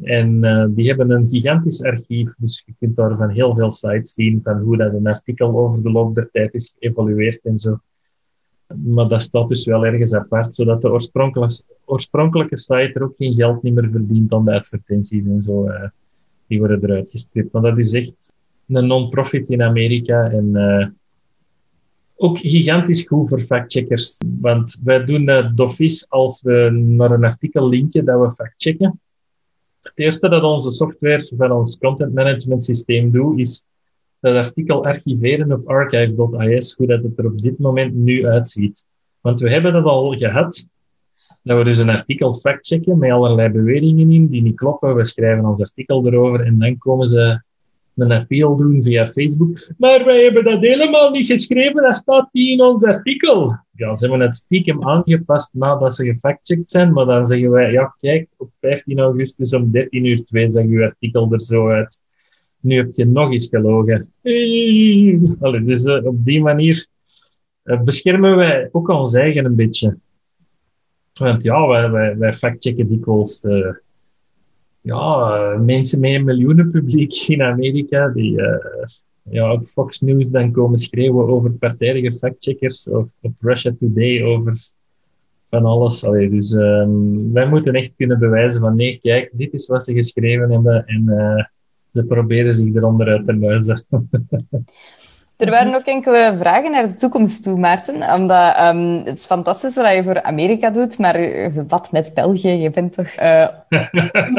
En 0.01 0.43
uh, 0.43 0.65
die 0.69 0.87
hebben 0.87 1.09
een 1.09 1.27
gigantisch 1.27 1.83
archief, 1.83 2.33
dus 2.37 2.63
je 2.65 2.73
kunt 2.79 2.95
daar 2.95 3.17
van 3.17 3.29
heel 3.29 3.55
veel 3.55 3.71
sites 3.71 4.13
zien 4.13 4.39
van 4.43 4.59
hoe 4.59 4.77
dat 4.77 4.93
een 4.93 5.07
artikel 5.07 5.57
over 5.57 5.83
de 5.83 5.91
loop 5.91 6.15
der 6.15 6.29
tijd 6.31 6.53
is 6.53 6.75
geëvolueerd 6.79 7.39
en 7.43 7.57
zo. 7.57 7.79
Maar 8.75 9.07
dat 9.07 9.21
staat 9.21 9.49
dus 9.49 9.65
wel 9.65 9.85
ergens 9.85 10.15
apart, 10.15 10.55
zodat 10.55 10.81
de 10.81 10.91
oorspronkelijke, 10.91 11.63
oorspronkelijke 11.85 12.57
site 12.57 12.91
er 12.93 13.03
ook 13.03 13.15
geen 13.15 13.33
geld 13.33 13.63
meer 13.63 13.89
verdient 13.91 14.33
aan 14.33 14.45
de 14.45 14.53
advertenties 14.53 15.25
en 15.25 15.41
zo. 15.41 15.67
Uh, 15.67 15.83
die 16.53 16.61
worden 16.61 16.83
eruit 16.83 17.09
gestript. 17.09 17.51
Maar 17.51 17.61
dat 17.61 17.77
is 17.77 17.93
echt 17.93 18.33
een 18.67 18.87
non-profit 18.87 19.49
in 19.49 19.61
Amerika 19.61 20.29
en 20.31 20.49
uh, 20.53 20.87
ook 22.15 22.37
gigantisch 22.39 23.07
goed 23.07 23.29
voor 23.29 23.39
factcheckers. 23.39 24.17
Want 24.41 24.79
wij 24.83 25.05
doen 25.05 25.25
dat 25.25 25.57
doffies 25.57 26.09
als 26.09 26.41
we 26.41 26.69
naar 26.71 27.11
een 27.11 27.23
artikel 27.23 27.69
linken 27.69 28.05
dat 28.05 28.21
we 28.21 28.31
factchecken. 28.31 28.99
Het 29.81 29.93
eerste 29.95 30.29
dat 30.29 30.43
onze 30.43 30.71
software 30.71 31.25
van 31.37 31.51
ons 31.51 31.77
content 31.77 32.13
management 32.13 32.63
systeem 32.63 33.11
doet, 33.11 33.37
is 33.37 33.63
dat 34.19 34.35
artikel 34.35 34.85
archiveren 34.85 35.51
op 35.51 35.67
archive.is, 35.67 36.73
hoe 36.73 36.87
dat 36.87 37.03
het 37.03 37.17
er 37.17 37.25
op 37.25 37.41
dit 37.41 37.59
moment 37.59 37.93
nu 37.93 38.25
uitziet. 38.25 38.85
Want 39.21 39.39
we 39.39 39.49
hebben 39.49 39.73
dat 39.73 39.85
al 39.85 40.17
gehad, 40.17 40.67
dat 41.43 41.57
we 41.57 41.63
dus 41.63 41.77
een 41.77 41.89
artikel 41.89 42.33
factchecken 42.33 42.97
met 42.97 43.11
allerlei 43.11 43.49
beweringen 43.49 44.11
in 44.11 44.27
die 44.27 44.41
niet 44.41 44.55
kloppen. 44.55 44.95
We 44.95 45.05
schrijven 45.05 45.45
ons 45.45 45.61
artikel 45.61 46.07
erover 46.07 46.45
en 46.45 46.59
dan 46.59 46.77
komen 46.77 47.09
ze 47.09 47.41
een 47.95 48.11
appeal 48.11 48.55
doen 48.55 48.83
via 48.83 49.07
Facebook. 49.07 49.73
Maar 49.77 50.05
wij 50.05 50.23
hebben 50.23 50.43
dat 50.43 50.59
helemaal 50.59 51.11
niet 51.11 51.25
geschreven, 51.25 51.81
dat 51.81 51.95
staat 51.95 52.29
niet 52.31 52.49
in 52.49 52.61
ons 52.61 52.83
artikel. 52.83 53.57
Ja, 53.71 53.95
ze 53.95 54.07
hebben 54.07 54.25
het 54.25 54.35
stiekem 54.35 54.83
aangepast 54.83 55.49
nadat 55.53 55.95
ze 55.95 56.05
gefactcheckt 56.05 56.69
zijn, 56.69 56.93
maar 56.93 57.05
dan 57.05 57.27
zeggen 57.27 57.51
wij, 57.51 57.71
ja 57.71 57.95
kijk, 57.99 58.29
op 58.37 58.49
15 58.59 58.99
augustus 58.99 59.53
om 59.53 59.71
13 59.71 60.05
uur 60.05 60.25
2 60.25 60.49
zag 60.49 60.65
uw 60.65 60.83
artikel 60.83 61.33
er 61.33 61.41
zo 61.41 61.69
uit. 61.69 62.01
Nu 62.59 62.77
heb 62.77 62.91
je 62.91 63.05
nog 63.05 63.31
eens 63.31 63.47
gelogen. 63.47 64.13
Dus 65.65 65.85
uh, 65.85 66.05
op 66.05 66.25
die 66.25 66.41
manier 66.41 66.87
uh, 67.63 67.81
beschermen 67.81 68.35
wij 68.35 68.69
ook 68.71 68.89
ons 68.89 69.13
eigen 69.13 69.45
een 69.45 69.55
beetje. 69.55 69.97
Want 71.19 71.43
ja, 71.43 71.89
wij, 72.17 72.33
factchecken 72.33 72.87
dikwijls 72.87 73.43
uh, 73.43 73.73
ja, 74.81 75.57
mensen 75.57 75.99
met 75.99 76.11
een 76.11 76.23
miljoenen 76.23 76.71
publiek 76.71 77.13
in 77.27 77.41
Amerika 77.41 78.07
die 78.07 78.37
uh, 78.37 78.55
ja, 79.29 79.51
op 79.51 79.65
Fox 79.65 80.01
News 80.01 80.29
dan 80.29 80.51
komen 80.51 80.79
schreeuwen 80.79 81.27
over 81.27 81.51
partijdige 81.51 82.11
factcheckers 82.11 82.89
of 82.89 83.05
op 83.21 83.33
Russia 83.39 83.75
Today 83.79 84.23
over 84.23 84.71
van 85.49 85.65
alles. 85.65 86.05
Allee, 86.05 86.29
dus 86.29 86.51
um, 86.51 87.33
wij 87.33 87.47
moeten 87.47 87.73
echt 87.73 87.93
kunnen 87.95 88.19
bewijzen 88.19 88.61
van 88.61 88.75
nee, 88.75 88.99
kijk, 89.01 89.29
dit 89.33 89.53
is 89.53 89.67
wat 89.67 89.83
ze 89.83 89.93
geschreven 89.93 90.51
hebben 90.51 90.85
en 90.85 91.03
uh, 91.07 91.43
ze 91.93 92.03
proberen 92.05 92.53
zich 92.53 92.75
eronder 92.75 93.07
uit 93.07 93.25
te 93.25 93.35
luizen. 93.35 93.85
Er 95.37 95.49
waren 95.49 95.75
ook 95.75 95.85
enkele 95.85 96.35
vragen 96.37 96.71
naar 96.71 96.87
de 96.87 96.93
toekomst 96.93 97.43
toe, 97.43 97.57
Maarten. 97.57 98.13
Omdat 98.13 98.59
um, 98.59 99.01
het 99.05 99.17
is 99.17 99.25
fantastisch 99.25 99.75
wat 99.75 99.93
je 99.93 100.03
voor 100.03 100.23
Amerika 100.23 100.69
doet, 100.69 100.97
maar 100.97 101.17
wat 101.67 101.91
met 101.91 102.13
België? 102.13 102.49
Je 102.49 102.69
bent 102.69 102.93
toch 102.93 103.07
uh, 103.19 103.47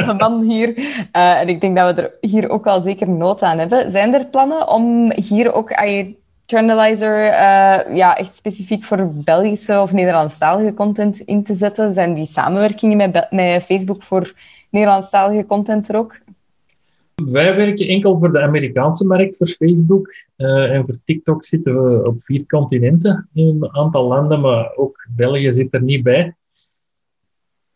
een 0.09 0.17
man 0.17 0.43
hier. 0.43 0.79
Uh, 0.79 1.41
en 1.41 1.49
ik 1.49 1.61
denk 1.61 1.77
dat 1.77 1.95
we 1.95 2.03
er 2.03 2.31
hier 2.31 2.49
ook 2.49 2.65
wel 2.65 2.83
zeker 2.83 3.11
nood 3.11 3.43
aan 3.43 3.59
hebben. 3.59 3.91
Zijn 3.91 4.15
er 4.15 4.27
plannen 4.27 4.69
om 4.69 5.13
hier 5.13 5.53
ook 5.53 5.71
je 5.71 6.15
Journalizer 6.47 7.27
uh, 7.27 7.97
ja, 7.97 8.17
echt 8.17 8.37
specifiek 8.37 8.85
voor 8.85 9.11
Belgische 9.13 9.81
of 9.81 9.93
Nederlandstalige 9.93 10.75
content 10.75 11.21
in 11.21 11.45
te 11.45 11.55
zetten? 11.55 11.93
Zijn 11.93 12.15
die 12.15 12.27
samenwerkingen 12.27 12.97
met, 12.97 13.27
met 13.31 13.63
Facebook 13.63 14.03
voor 14.03 14.33
Nederlandstalige 14.71 15.47
content 15.47 15.89
er 15.89 15.97
ook? 15.97 16.19
Wij 17.15 17.57
werken 17.57 17.89
enkel 17.89 18.19
voor 18.19 18.33
de 18.33 18.41
Amerikaanse 18.41 19.07
markt, 19.07 19.37
voor 19.37 19.49
Facebook. 19.49 20.15
Uh, 20.37 20.75
en 20.75 20.85
voor 20.85 20.99
TikTok 21.05 21.45
zitten 21.45 21.83
we 21.83 22.07
op 22.07 22.23
vier 22.23 22.47
continenten 22.47 23.29
in 23.33 23.57
een 23.61 23.75
aantal 23.75 24.07
landen, 24.07 24.41
maar 24.41 24.77
ook 24.77 25.07
België 25.17 25.53
zit 25.53 25.75
er 25.75 25.83
niet 25.83 26.03
bij. 26.03 26.37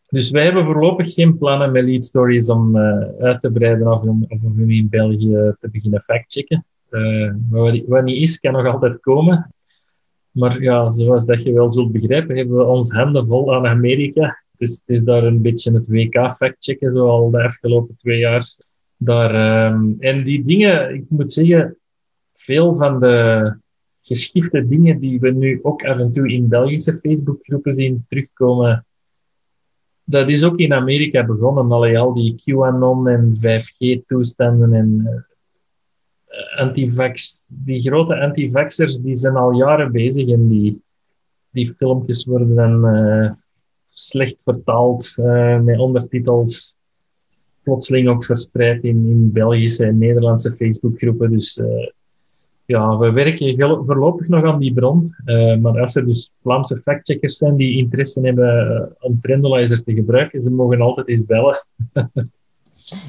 Dus 0.09 0.29
wij 0.29 0.43
hebben 0.43 0.65
voorlopig 0.65 1.13
geen 1.13 1.37
plannen 1.37 1.71
met 1.71 1.83
lead 1.83 2.03
stories 2.03 2.49
om 2.49 2.75
uh, 2.75 3.01
uit 3.19 3.41
te 3.41 3.51
breiden 3.51 3.93
of 3.93 4.01
om, 4.01 4.25
om 4.27 4.69
in 4.69 4.89
België 4.89 5.55
te 5.59 5.69
beginnen 5.71 6.01
factchecken. 6.01 6.65
Uh, 6.89 7.33
maar 7.49 7.61
wat, 7.61 7.81
wat 7.87 8.03
niet 8.03 8.21
is, 8.21 8.39
kan 8.39 8.53
nog 8.53 8.65
altijd 8.65 8.99
komen. 8.99 9.53
Maar 10.31 10.61
ja, 10.61 10.89
zoals 10.89 11.25
dat 11.25 11.43
je 11.43 11.53
wel 11.53 11.69
zult 11.69 11.91
begrijpen, 11.91 12.37
hebben 12.37 12.57
we 12.57 12.63
ons 12.63 12.91
handen 12.91 13.27
vol 13.27 13.55
aan 13.55 13.67
Amerika. 13.67 14.43
Dus 14.57 14.71
het 14.71 14.83
is 14.85 15.03
daar 15.03 15.23
een 15.23 15.41
beetje 15.41 15.71
het 15.71 15.87
WK 15.87 16.35
factchecken, 16.35 16.91
zoal 16.91 17.29
de 17.29 17.43
afgelopen 17.43 17.95
twee 17.97 18.19
jaar 18.19 18.43
daar, 19.01 19.71
um, 19.71 19.95
en 19.99 20.23
die 20.23 20.43
dingen, 20.43 20.93
ik 20.93 21.05
moet 21.09 21.33
zeggen, 21.33 21.77
veel 22.35 22.75
van 22.75 22.99
de 22.99 23.57
geschifte 24.01 24.67
dingen 24.67 24.99
die 24.99 25.19
we 25.19 25.31
nu 25.31 25.59
ook 25.61 25.85
af 25.85 25.97
en 25.97 26.11
toe 26.11 26.31
in 26.31 26.47
Belgische 26.47 26.99
Facebookgroepen 27.01 27.73
zien 27.73 28.05
terugkomen, 28.07 28.85
dat 30.03 30.29
is 30.29 30.43
ook 30.43 30.57
in 30.57 30.73
Amerika 30.73 31.25
begonnen. 31.25 31.71
Al 31.71 32.13
die 32.13 32.35
QAnon 32.35 33.07
en 33.07 33.37
5G-toestanden 33.37 34.73
en 34.73 35.07
uh, 35.07 36.59
antivax, 36.59 37.45
die 37.47 37.81
grote 37.81 38.19
antivaxers, 38.19 38.97
die 38.99 39.15
zijn 39.15 39.35
al 39.35 39.51
jaren 39.51 39.91
bezig 39.91 40.29
en 40.29 40.47
die, 40.47 40.81
die 41.49 41.73
filmpjes 41.77 42.25
worden 42.25 42.55
dan 42.55 42.95
uh, 42.95 43.31
slecht 43.89 44.41
vertaald 44.43 45.15
uh, 45.19 45.59
met 45.59 45.79
ondertitels 45.79 46.78
plotseling 47.69 48.07
ook 48.09 48.25
verspreid 48.25 48.83
in, 48.83 49.05
in 49.07 49.31
Belgische 49.31 49.85
en 49.85 49.97
Nederlandse 49.97 50.55
Facebookgroepen. 50.57 51.31
Dus 51.31 51.57
uh, 51.57 51.87
ja, 52.65 52.97
we 52.97 53.11
werken 53.11 53.85
voorlopig 53.85 54.27
nog 54.27 54.43
aan 54.43 54.59
die 54.59 54.73
bron. 54.73 55.15
Uh, 55.25 55.57
maar 55.57 55.79
als 55.79 55.95
er 55.95 56.05
dus 56.05 56.31
Vlaamse 56.41 56.81
factcheckers 56.83 57.37
zijn 57.37 57.55
die 57.55 57.77
interesse 57.77 58.21
hebben 58.21 58.71
uh, 58.71 59.07
om 59.07 59.19
Trendalizer 59.19 59.83
te 59.83 59.93
gebruiken, 59.93 60.41
ze 60.41 60.51
mogen 60.51 60.81
altijd 60.81 61.07
eens 61.07 61.25
bellen. 61.25 61.57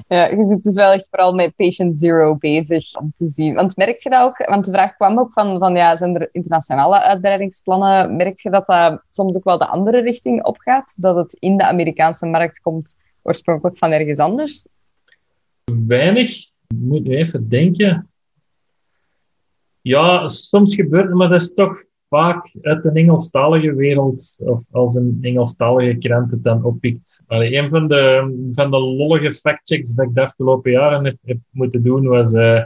Ja, 0.09 0.27
je 0.27 0.45
zit 0.45 0.63
dus 0.63 0.75
wel 0.75 0.93
echt 0.93 1.07
vooral 1.11 1.35
met 1.35 1.57
patient 1.57 2.01
zero 2.01 2.37
bezig 2.37 2.97
om 2.97 3.13
te 3.17 3.29
zien. 3.29 3.55
Want 3.55 3.77
merk 3.77 4.01
je 4.01 4.11
dat 4.11 4.23
ook? 4.23 4.49
Want 4.49 4.65
de 4.65 4.73
vraag 4.73 4.97
kwam 4.97 5.19
ook 5.19 5.33
van, 5.33 5.59
van 5.59 5.77
ja, 5.77 5.97
zijn 5.97 6.15
er 6.15 6.29
internationale 6.33 7.01
uitbreidingsplannen? 7.01 8.17
Merk 8.17 8.41
je 8.41 8.51
dat 8.51 8.67
dat 8.67 9.03
soms 9.11 9.35
ook 9.35 9.45
wel 9.45 9.59
de 9.59 9.67
andere 9.67 10.01
richting 10.01 10.45
opgaat? 10.45 10.95
Dat 10.99 11.17
het 11.17 11.37
in 11.39 11.57
de 11.57 11.67
Amerikaanse 11.67 12.27
markt 12.27 12.61
komt 12.61 12.97
oorspronkelijk 13.23 13.79
van 13.79 13.91
ergens 13.91 14.19
anders? 14.19 14.67
Weinig. 15.87 16.51
Moet 16.75 17.09
even 17.09 17.49
denken. 17.49 18.11
Ja, 19.81 20.29
soms 20.29 20.75
gebeurt 20.75 21.07
het, 21.07 21.15
maar 21.15 21.29
dat 21.29 21.41
is 21.41 21.55
toch 21.55 21.83
vaak 22.09 22.55
uit 22.63 22.83
de 22.83 22.91
Engelstalige 22.93 23.75
wereld, 23.75 24.39
of 24.39 24.63
als 24.71 24.95
een 24.95 25.19
Engelstalige 25.21 25.99
krant 25.99 26.31
het 26.31 26.45
dan 26.45 26.65
oppikt. 26.65 27.23
Allee, 27.27 27.57
een 27.57 27.71
van 27.71 27.89
de, 27.89 28.33
van 28.53 28.71
de 28.71 28.79
lollige 28.79 29.33
factchecks 29.33 29.95
dat 29.95 30.07
ik 30.07 30.15
de 30.15 30.21
afgelopen 30.21 30.71
jaren 30.71 31.05
heb, 31.05 31.17
heb 31.25 31.39
moeten 31.51 31.83
doen, 31.83 32.07
was 32.07 32.33
uh, 32.33 32.63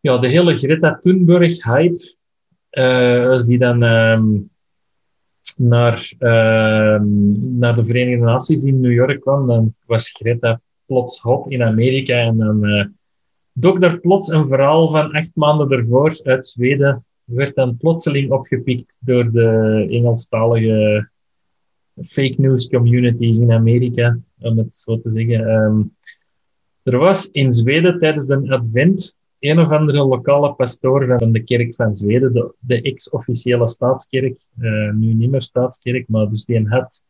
ja, 0.00 0.18
de 0.18 0.28
hele 0.28 0.56
Greta 0.56 0.98
Thunberg-hype. 0.98 2.14
Uh, 2.70 3.36
die 3.36 3.58
dan 3.58 3.82
um, 3.82 4.50
naar, 5.56 6.12
uh, 6.18 7.00
naar 7.58 7.74
de 7.74 7.84
Verenigde 7.84 8.24
Naties 8.24 8.62
in 8.62 8.80
New 8.80 8.92
York 8.92 9.20
kwam, 9.20 9.46
dan 9.46 9.74
was 9.86 10.10
Greta 10.10 10.60
plots 10.86 11.20
hot 11.20 11.50
in 11.50 11.62
Amerika 11.62 12.14
en 12.14 12.36
dan 12.36 12.64
uh, 13.60 14.00
plots 14.00 14.28
een 14.28 14.48
verhaal 14.48 14.90
van 14.90 15.12
acht 15.12 15.30
maanden 15.34 15.70
ervoor 15.70 16.20
uit 16.22 16.46
Zweden 16.46 17.04
werd 17.24 17.54
dan 17.54 17.76
plotseling 17.76 18.30
opgepikt 18.30 18.98
door 19.00 19.30
de 19.32 19.86
Engelstalige 19.90 21.08
fake 22.06 22.34
news 22.36 22.68
community 22.68 23.24
in 23.24 23.52
Amerika, 23.52 24.18
om 24.40 24.58
het 24.58 24.76
zo 24.76 25.00
te 25.00 25.10
zeggen. 25.10 25.48
Um, 25.48 25.96
er 26.82 26.98
was 26.98 27.30
in 27.30 27.52
Zweden 27.52 27.98
tijdens 27.98 28.26
de 28.26 28.44
Advent 28.48 29.16
een 29.44 29.60
of 29.60 29.70
andere 29.70 30.04
lokale 30.04 30.54
pastoor 30.54 31.18
van 31.18 31.32
de 31.32 31.44
kerk 31.44 31.74
van 31.74 31.94
Zweden, 31.94 32.32
de, 32.32 32.54
de 32.58 32.82
ex-officiële 32.82 33.68
staatskerk, 33.68 34.38
uh, 34.58 34.92
nu 34.92 35.14
niet 35.14 35.30
meer 35.30 35.42
staatskerk, 35.42 36.08
maar 36.08 36.28
dus 36.28 36.44
die 36.44 36.68
had 36.68 37.04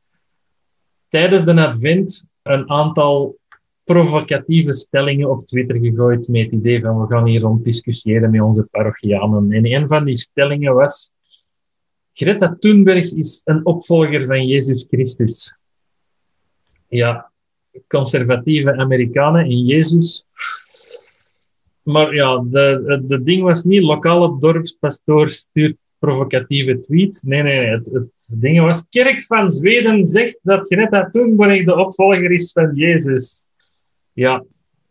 tijdens 1.09 1.44
de 1.44 1.55
Advent 1.55 2.27
een 2.42 2.70
aantal 2.70 3.38
provocatieve 3.85 4.73
stellingen 4.73 5.31
op 5.31 5.47
Twitter 5.47 5.77
gegooid 5.77 6.29
met 6.29 6.42
het 6.42 6.53
idee 6.53 6.81
van 6.81 7.01
we 7.01 7.07
gaan 7.07 7.27
hier 7.27 7.40
rond 7.40 7.64
discussiëren 7.64 8.31
met 8.31 8.40
onze 8.40 8.68
parochianen. 8.70 9.53
En 9.53 9.73
een 9.73 9.87
van 9.87 10.05
die 10.05 10.16
stellingen 10.16 10.75
was 10.75 11.12
Greta 12.12 12.57
Thunberg 12.61 13.12
is 13.12 13.40
een 13.44 13.66
opvolger 13.66 14.27
van 14.27 14.47
Jezus 14.47 14.87
Christus. 14.90 15.57
Ja, 16.88 17.31
conservatieve 17.88 18.77
Amerikanen 18.77 19.44
en 19.44 19.64
Jezus. 19.64 20.27
Maar 21.85 22.14
ja, 22.14 22.44
de, 22.51 23.20
ding 23.23 23.42
was 23.42 23.64
niet 23.64 23.83
lokale 23.83 24.37
dorpspastoor 24.40 25.31
stuurt 25.31 25.77
provocatieve 25.99 26.81
tweet. 26.81 27.23
Nee, 27.27 27.42
nee, 27.42 27.59
nee. 27.59 27.68
Het, 27.68 27.87
het 27.92 28.12
ding 28.29 28.61
was 28.61 28.87
Kerk 28.90 29.25
van 29.25 29.51
Zweden 29.51 30.07
zegt 30.07 30.38
dat 30.42 30.66
Greta 30.66 31.11
Thunberg 31.11 31.64
de 31.64 31.77
opvolger 31.77 32.33
is 32.33 32.53
van 32.53 32.75
Jezus. 32.75 33.44
Ja, 34.12 34.44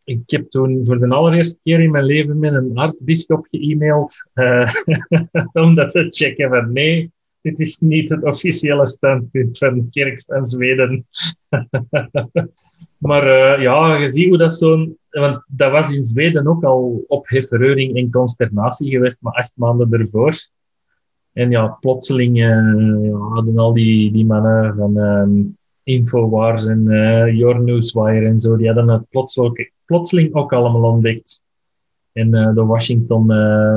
ik 0.03 0.21
heb 0.25 0.49
toen 0.49 0.85
voor 0.85 0.99
de 0.99 1.07
allereerste 1.07 1.57
keer 1.63 1.79
in 1.79 1.91
mijn 1.91 2.05
leven 2.05 2.39
met 2.39 2.53
een 2.53 2.79
aartsbisschop 2.79 3.47
geëmaild 3.51 4.29
uh, 4.33 4.73
om 5.63 5.75
dat 5.75 5.91
te 5.91 6.05
checken 6.09 6.49
van 6.49 6.73
nee, 6.73 7.11
dit 7.41 7.59
is 7.59 7.77
niet 7.77 8.09
het 8.09 8.23
officiële 8.23 8.87
standpunt 8.87 9.57
van 9.57 9.89
kerk 9.89 10.23
van 10.25 10.45
Zweden. 10.45 11.07
maar 13.07 13.27
uh, 13.27 13.61
ja, 13.61 13.95
je 13.95 14.09
ziet 14.09 14.27
hoe 14.27 14.37
dat 14.37 14.53
zo'n... 14.53 14.97
Want 15.13 15.43
dat 15.47 15.71
was 15.71 15.95
in 15.95 16.03
Zweden 16.03 16.47
ook 16.47 16.63
al 16.63 17.03
op 17.07 17.27
reuring 17.27 17.97
en 17.97 18.11
consternatie 18.11 18.89
geweest, 18.89 19.21
maar 19.21 19.33
acht 19.33 19.51
maanden 19.55 19.93
ervoor. 19.93 20.33
En 21.33 21.51
ja, 21.51 21.67
plotseling 21.79 22.37
ja, 22.37 22.75
hadden 23.19 23.57
al 23.57 23.73
die, 23.73 24.11
die 24.11 24.25
mannen 24.25 24.75
van 24.75 24.97
ehm, 24.97 25.41
Infowars 25.83 26.65
en 26.65 26.91
uh, 26.91 27.37
Your 27.37 27.63
Newswire 27.63 28.25
en 28.25 28.39
zo, 28.39 28.57
die 28.57 28.67
hadden 28.67 28.89
het 28.89 29.09
plots 29.09 29.37
ook, 29.37 29.69
plotseling 29.85 30.33
ook 30.33 30.53
allemaal 30.53 30.91
ontdekt. 30.91 31.43
En 32.11 32.35
uh, 32.35 32.55
de, 32.55 32.65
Washington, 32.65 33.27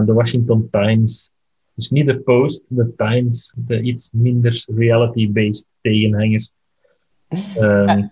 de 0.07 0.12
Washington 0.12 0.68
Times. 0.70 1.31
Dus 1.75 1.90
niet 1.90 2.07
de 2.07 2.18
Post, 2.18 2.64
de 2.68 2.94
Times, 2.96 3.55
de 3.57 3.81
iets 3.81 4.11
minder 4.12 4.64
reality-based 4.75 5.68
tegenhangers. 5.81 6.53
Um, 7.59 8.11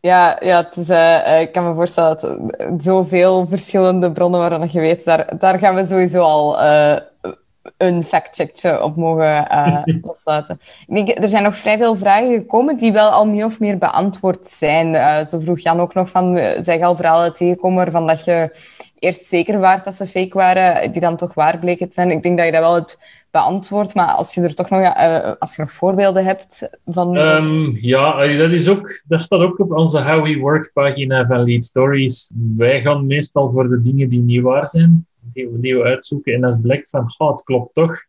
ja 0.00 0.36
het 0.40 0.76
is, 0.76 0.90
uh, 0.90 1.40
ik 1.40 1.52
kan 1.52 1.68
me 1.68 1.74
voorstellen 1.74 2.18
dat 2.20 2.82
zoveel 2.84 3.46
verschillende 3.46 4.12
bronnen 4.12 4.40
waarvan 4.40 4.68
je 4.70 4.80
weet, 4.80 5.04
daar, 5.04 5.38
daar 5.38 5.58
gaan 5.58 5.74
we 5.74 5.84
sowieso 5.84 6.20
al 6.20 6.62
uh, 6.62 6.96
een 7.76 8.04
factcheckje 8.04 8.82
op 8.82 8.96
mogen 8.96 9.46
uh, 9.50 9.82
loslaten. 10.02 10.60
Ik 10.86 10.94
denk, 10.94 11.18
er 11.18 11.28
zijn 11.28 11.42
nog 11.42 11.56
vrij 11.56 11.78
veel 11.78 11.94
vragen 11.94 12.34
gekomen 12.34 12.76
die 12.76 12.92
wel 12.92 13.08
al 13.08 13.26
min 13.26 13.44
of 13.44 13.60
meer 13.60 13.78
beantwoord 13.78 14.46
zijn. 14.46 14.94
Uh, 14.94 15.24
zo 15.24 15.38
vroeg 15.38 15.60
Jan 15.60 15.80
ook 15.80 15.94
nog 15.94 16.10
van, 16.10 16.36
uh, 16.36 16.50
zijn 16.58 16.82
al 16.82 16.96
verhalen 16.96 17.34
tegenkomen 17.34 17.76
waarvan 17.76 18.06
dat 18.06 18.24
je 18.24 18.50
eerst 18.98 19.24
zeker 19.24 19.58
waart 19.58 19.84
dat 19.84 19.94
ze 19.94 20.06
fake 20.06 20.38
waren, 20.38 20.92
die 20.92 21.00
dan 21.00 21.16
toch 21.16 21.34
waar 21.34 21.58
bleken 21.58 21.86
te 21.86 21.94
zijn. 21.94 22.10
Ik 22.10 22.22
denk 22.22 22.36
dat 22.36 22.46
je 22.46 22.52
dat 22.52 22.60
wel 22.60 22.74
hebt 22.74 22.98
beantwoord, 23.30 23.94
maar 23.94 24.08
als 24.08 24.34
je 24.34 24.40
er 24.40 24.54
toch 24.54 24.70
nog, 24.70 24.94
als 25.38 25.56
je 25.56 25.62
nog 25.62 25.72
voorbeelden 25.72 26.24
hebt 26.24 26.68
van... 26.86 27.16
Um, 27.16 27.78
ja, 27.80 28.26
dat, 28.36 28.50
is 28.50 28.68
ook, 28.68 29.02
dat 29.04 29.20
staat 29.20 29.40
ook 29.40 29.58
op 29.58 29.72
onze 29.72 30.02
How 30.02 30.24
We 30.24 30.38
Work 30.38 30.70
pagina 30.72 31.26
van 31.26 31.42
Lead 31.42 31.64
Stories. 31.64 32.30
Wij 32.56 32.80
gaan 32.80 33.06
meestal 33.06 33.50
voor 33.50 33.68
de 33.68 33.80
dingen 33.80 34.08
die 34.08 34.20
niet 34.20 34.42
waar 34.42 34.66
zijn 34.66 35.06
die, 35.32 35.76
we 35.76 35.82
uitzoeken. 35.82 36.34
En 36.34 36.44
als 36.44 36.60
blijkt 36.60 36.90
van, 36.90 37.14
het 37.16 37.42
klopt 37.42 37.74
toch, 37.74 38.04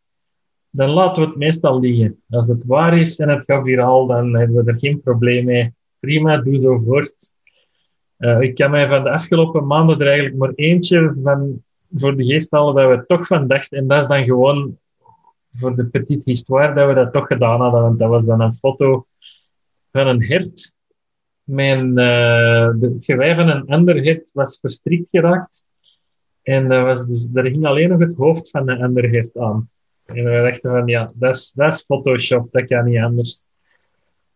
dan 0.69 0.89
laten 0.89 1.23
we 1.23 1.29
het 1.29 1.37
meestal 1.37 1.79
liggen. 1.79 2.23
Als 2.29 2.47
het 2.47 2.63
waar 2.65 2.97
is 2.97 3.17
en 3.17 3.29
het 3.29 3.43
gaat 3.43 3.63
viraal, 3.63 4.07
dan 4.07 4.35
hebben 4.35 4.65
we 4.65 4.71
er 4.71 4.79
geen 4.79 5.01
probleem 5.01 5.45
mee. 5.45 5.73
Prima, 5.99 6.37
doe 6.37 6.57
zo 6.57 6.77
voort. 6.77 7.33
Uh, 8.17 8.41
ik 8.41 8.55
kan 8.55 8.71
mij 8.71 8.87
van 8.87 9.03
de 9.03 9.09
afgelopen 9.09 9.67
maanden 9.67 9.99
er 9.99 10.07
eigenlijk 10.07 10.37
maar 10.37 10.51
eentje 10.55 11.15
van 11.23 11.63
voor 11.95 12.17
de 12.17 12.25
geest 12.25 12.51
halen 12.51 12.75
dat 12.75 12.89
we 12.89 13.05
toch 13.05 13.27
van 13.27 13.47
dachten. 13.47 13.77
En 13.77 13.87
dat 13.87 14.01
is 14.01 14.07
dan 14.07 14.23
gewoon 14.23 14.77
voor 15.53 15.75
de 15.75 15.85
petite 15.85 16.29
histoire 16.29 16.73
dat 16.73 16.87
we 16.87 16.93
dat 16.93 17.13
toch 17.13 17.27
gedaan 17.27 17.61
hadden. 17.61 17.81
Want 17.81 17.99
dat 17.99 18.09
was 18.09 18.25
dan 18.25 18.41
een 18.41 18.53
foto 18.53 19.05
van 19.91 20.07
een 20.07 20.23
hert. 20.23 20.75
Mijn, 21.43 21.99
uh, 21.99 22.67
het 22.79 23.05
gewei 23.05 23.35
van 23.35 23.49
een 23.49 23.67
ander 23.67 24.03
hert 24.03 24.31
was 24.33 24.59
verstrikt 24.59 25.09
geraakt. 25.09 25.65
En 26.47 26.67
dat 26.67 26.85
was 26.85 27.05
dus, 27.05 27.27
ging 27.33 27.65
alleen 27.65 27.89
nog 27.89 27.99
het 27.99 28.15
hoofd 28.15 28.49
van 28.49 28.65
de 28.65 28.77
andere 28.77 29.07
hert 29.07 29.37
aan. 29.37 29.69
En 30.05 30.23
we 30.23 30.41
dachten 30.49 30.71
van, 30.71 30.87
ja, 30.87 31.11
dat 31.15 31.35
is, 31.55 31.83
Photoshop, 31.85 32.51
dat 32.51 32.65
kan 32.65 32.85
niet 32.85 32.99
anders. 32.99 33.47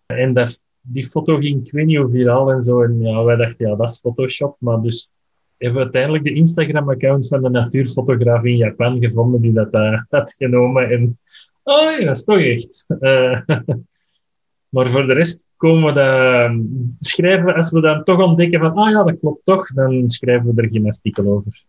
En 0.06 0.34
dat, 0.34 0.64
die 0.82 1.10
foto 1.10 1.38
ging, 1.38 1.66
ik 1.66 1.72
weet 1.72 1.86
niet 1.86 2.10
viraal 2.10 2.52
en 2.52 2.64
zo. 2.64 2.82
En 2.82 3.00
ja, 3.00 3.24
wij 3.24 3.36
dachten, 3.36 3.68
ja, 3.68 3.76
dat 3.76 3.90
is 3.90 4.00
Photoshop. 4.00 4.56
Maar 4.60 4.82
dus 4.82 5.14
hebben 5.58 5.78
we 5.78 5.84
uiteindelijk 5.84 6.24
de 6.24 6.34
Instagram-account 6.34 7.28
van 7.28 7.42
de 7.42 7.50
natuurfotograaf 7.50 8.44
in 8.44 8.58
Japan 8.58 9.00
gevonden 9.00 9.42
die 9.42 9.54
dat 9.54 9.74
uh, 9.74 10.02
had 10.10 10.34
genomen. 10.34 10.90
En, 10.90 11.20
oh 11.64 12.00
dat 12.06 12.16
is 12.16 12.24
toch 12.24 12.40
echt. 12.40 12.86
Uh, 13.00 13.40
maar 14.74 14.88
voor 14.88 15.08
de 15.08 15.14
rest 15.14 15.46
komen 15.58 15.86
we 15.86 15.92
dat, 15.94 16.52
schrijven 17.00 17.46
we, 17.46 17.54
als 17.54 17.72
we 17.72 17.82
dan 17.82 18.04
toch 18.04 18.22
ontdekken 18.24 18.60
van, 18.60 18.74
ah 18.74 18.92
ja, 18.92 19.04
dat 19.04 19.20
klopt 19.20 19.46
toch, 19.46 19.68
dan 19.68 20.10
schrijven 20.10 20.56
we 20.56 20.62
er 20.62 20.70
geen 20.70 20.88
artikel 20.88 21.26
over. 21.26 21.64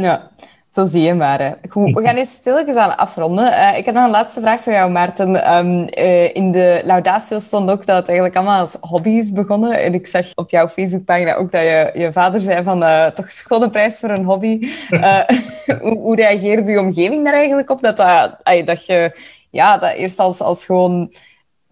Ja, 0.00 0.30
zo 0.70 0.84
zie 0.84 1.02
je 1.02 1.14
maar. 1.14 1.58
Goed, 1.68 1.94
we 1.94 2.02
gaan 2.02 2.16
eens 2.16 2.32
stilletjes 2.32 2.76
aan 2.76 2.96
afronden. 2.96 3.46
Uh, 3.46 3.78
ik 3.78 3.84
heb 3.84 3.94
nog 3.94 4.04
een 4.04 4.10
laatste 4.10 4.40
vraag 4.40 4.60
voor 4.60 4.72
jou, 4.72 4.90
Maarten. 4.90 5.56
Um, 5.56 5.88
uh, 5.98 6.34
in 6.34 6.52
de 6.52 6.80
laudatio 6.84 7.38
stond 7.38 7.70
ook 7.70 7.86
dat 7.86 7.96
het 7.96 8.06
eigenlijk 8.06 8.36
allemaal 8.36 8.60
als 8.60 8.76
hobby 8.80 9.10
is 9.10 9.32
begonnen. 9.32 9.82
En 9.82 9.94
ik 9.94 10.06
zag 10.06 10.26
op 10.34 10.50
jouw 10.50 10.68
Facebookpagina 10.68 11.34
ook 11.34 11.52
dat 11.52 11.60
je, 11.60 11.90
je 11.94 12.12
vader 12.12 12.40
zei 12.40 12.62
van 12.62 12.82
uh, 12.82 13.06
toch 13.06 13.32
schone 13.32 13.70
prijs 13.70 13.98
voor 13.98 14.10
een 14.10 14.24
hobby. 14.24 14.68
hoe, 15.82 15.98
hoe 15.98 16.16
reageerde 16.16 16.70
je 16.70 16.80
omgeving 16.80 17.24
daar 17.24 17.34
eigenlijk 17.34 17.70
op? 17.70 17.82
Dat, 17.82 17.96
dat, 17.96 18.36
dat 18.64 18.86
je 18.86 19.12
ja, 19.50 19.78
dat 19.78 19.92
eerst 19.92 20.18
als, 20.18 20.40
als 20.40 20.64
gewoon 20.64 21.12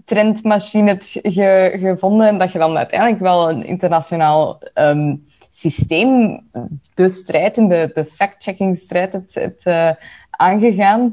trendmachine 0.05 0.89
hebt 0.89 1.19
ge, 1.23 1.77
gevonden 1.81 2.27
en 2.27 2.39
dat 2.39 2.53
je 2.53 2.59
dan 2.59 2.77
uiteindelijk 2.77 3.21
wel 3.21 3.51
een 3.51 3.65
internationaal... 3.65 4.59
Um, 4.75 5.27
systeem 5.59 6.41
de 6.95 7.09
strijd 7.09 7.55
de, 7.55 7.91
de 7.95 8.05
fact-checking 8.05 8.77
strijd 8.77 9.13
hebt, 9.13 9.67
uh, 9.67 9.91
aangegaan? 10.31 11.13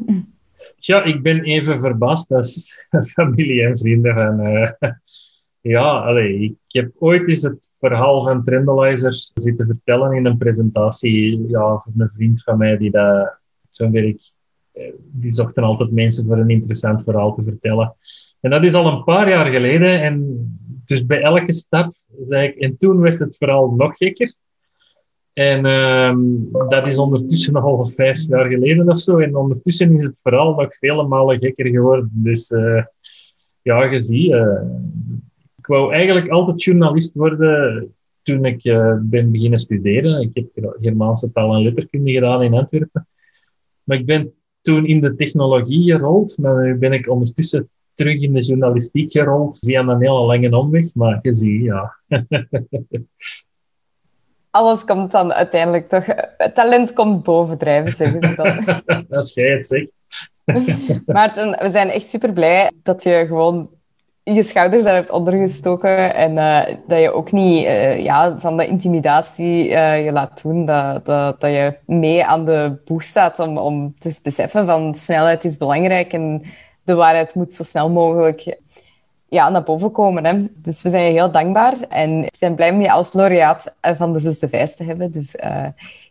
Ja, 0.75 1.03
ik 1.03 1.21
ben 1.21 1.43
even 1.43 1.79
verbaasd 1.79 2.31
als 2.31 2.77
familie 3.17 3.63
en 3.63 3.77
vrienden 3.77 4.13
van... 4.13 4.47
Uh, 4.47 4.71
ja, 5.75 5.99
allee, 5.99 6.41
ik 6.41 6.55
heb 6.67 6.91
ooit 6.99 7.27
eens 7.27 7.41
het 7.41 7.71
verhaal 7.79 8.23
van 8.23 8.43
Trendalizers 8.43 9.31
zitten 9.33 9.65
vertellen 9.65 10.13
in 10.13 10.25
een 10.25 10.37
presentatie 10.37 11.47
ja, 11.47 11.81
van 11.83 11.93
een 11.97 12.11
vriend 12.13 12.43
van 12.43 12.57
mij 12.57 12.77
die 12.77 12.91
dat 12.91 13.39
zo'n 13.69 13.91
werk... 13.91 14.33
Eh, 14.71 14.93
die 15.11 15.33
zochten 15.33 15.63
altijd 15.63 15.91
mensen 15.91 16.25
voor 16.25 16.37
een 16.37 16.49
interessant 16.49 17.03
verhaal 17.03 17.33
te 17.33 17.43
vertellen. 17.43 17.95
En 18.41 18.49
dat 18.49 18.63
is 18.63 18.73
al 18.73 18.87
een 18.87 19.03
paar 19.03 19.29
jaar 19.29 19.45
geleden 19.45 20.01
en 20.01 20.37
dus 20.85 21.05
bij 21.05 21.21
elke 21.21 21.53
stap 21.53 21.93
zei 22.19 22.47
ik, 22.47 22.55
en 22.55 22.77
toen 22.77 22.99
werd 22.99 23.19
het 23.19 23.37
vooral 23.37 23.71
nog 23.71 23.97
gekker. 23.97 24.35
En 25.33 25.65
ehm, 25.65 26.17
dat 26.69 26.87
is 26.87 26.97
ondertussen 26.97 27.55
al 27.55 27.85
vijf 27.85 28.27
jaar 28.27 28.49
geleden 28.49 28.89
of 28.89 28.99
zo. 28.99 29.17
En 29.17 29.35
ondertussen 29.35 29.95
is 29.95 30.03
het 30.03 30.19
vooral 30.23 30.55
nog 30.55 30.75
vele 30.75 31.07
malen 31.07 31.39
gekker 31.39 31.67
geworden. 31.67 32.09
Dus 32.13 32.51
uh, 32.51 32.83
ja, 33.61 33.83
je 33.83 33.99
ziet, 33.99 34.31
uh, 34.31 34.61
ik 35.57 35.65
wou 35.65 35.93
eigenlijk 35.93 36.29
altijd 36.29 36.63
journalist 36.63 37.13
worden 37.13 37.93
toen 38.21 38.45
ik 38.45 38.65
uh, 38.65 38.97
ben 39.01 39.31
beginnen 39.31 39.59
studeren. 39.59 40.21
Ik 40.21 40.29
heb 40.33 40.75
Germaanse 40.79 41.31
taal 41.31 41.55
en 41.55 41.63
letterkunde 41.63 42.11
gedaan 42.11 42.43
in 42.43 42.53
Antwerpen. 42.53 43.07
Maar 43.83 43.97
ik 43.97 44.05
ben 44.05 44.33
toen 44.61 44.85
in 44.85 45.01
de 45.01 45.15
technologie 45.15 45.83
gerold, 45.83 46.37
maar 46.37 46.63
nu 46.63 46.75
ben 46.75 46.93
ik 46.93 47.09
ondertussen 47.09 47.69
terug 47.95 48.21
in 48.21 48.33
de 48.33 48.41
journalistiek 48.41 49.11
gerold 49.11 49.59
via 49.59 49.79
een 49.79 50.01
hele 50.01 50.25
lange 50.25 50.57
omweg. 50.57 50.95
Maar 50.95 51.19
je 51.21 51.33
ziet, 51.33 51.63
ja. 51.63 51.95
Alles 54.49 54.85
komt 54.85 55.11
dan 55.11 55.33
uiteindelijk 55.33 55.89
toch... 55.89 56.05
Het 56.37 56.55
talent 56.55 56.93
komt 56.93 57.23
bovendrijven, 57.23 57.95
zeggen 57.95 58.21
ze 58.21 58.35
dan. 58.35 59.05
Als 59.17 59.33
jij 59.33 59.49
het 59.49 59.67
zegt. 59.67 59.91
Maarten, 61.05 61.57
we 61.61 61.69
zijn 61.69 61.89
echt 61.89 62.09
super 62.09 62.33
blij 62.33 62.71
dat 62.83 63.03
je 63.03 63.25
gewoon 63.27 63.69
je 64.33 64.43
schouders 64.43 64.83
daar 64.83 64.93
hebt 64.93 65.09
ondergestoken 65.09 66.15
en 66.15 66.31
uh, 66.31 66.75
dat 66.87 67.01
je 67.01 67.13
ook 67.13 67.31
niet 67.31 67.65
uh, 67.65 68.03
ja, 68.03 68.39
van 68.39 68.57
de 68.57 68.67
intimidatie 68.67 69.69
uh, 69.69 70.05
je 70.05 70.11
laat 70.11 70.41
doen, 70.41 70.65
dat, 70.65 71.05
dat, 71.05 71.41
dat 71.41 71.51
je 71.51 71.77
mee 71.85 72.25
aan 72.25 72.45
de 72.45 72.81
boeg 72.85 73.03
staat 73.03 73.39
om, 73.39 73.57
om 73.57 73.95
te 73.99 74.19
beseffen 74.23 74.65
van 74.65 74.95
snelheid 74.95 75.43
is 75.43 75.57
belangrijk 75.57 76.13
en 76.13 76.41
de 76.85 76.93
waarheid 76.93 77.35
moet 77.35 77.53
zo 77.53 77.63
snel 77.63 77.89
mogelijk 77.89 78.57
ja, 79.29 79.49
naar 79.49 79.63
boven 79.63 79.91
komen. 79.91 80.25
Hè. 80.25 80.45
Dus 80.55 80.81
we 80.81 80.89
zijn 80.89 81.05
je 81.05 81.11
heel 81.11 81.31
dankbaar 81.31 81.73
en 81.89 82.21
we 82.21 82.31
zijn 82.37 82.55
blij 82.55 82.71
om 82.71 82.81
je 82.81 82.91
als 82.91 83.13
laureaat 83.13 83.75
van 83.81 84.13
de 84.13 84.19
zesde 84.19 84.49
vijf 84.49 84.73
te 84.73 84.83
hebben. 84.83 85.11
Dus, 85.11 85.35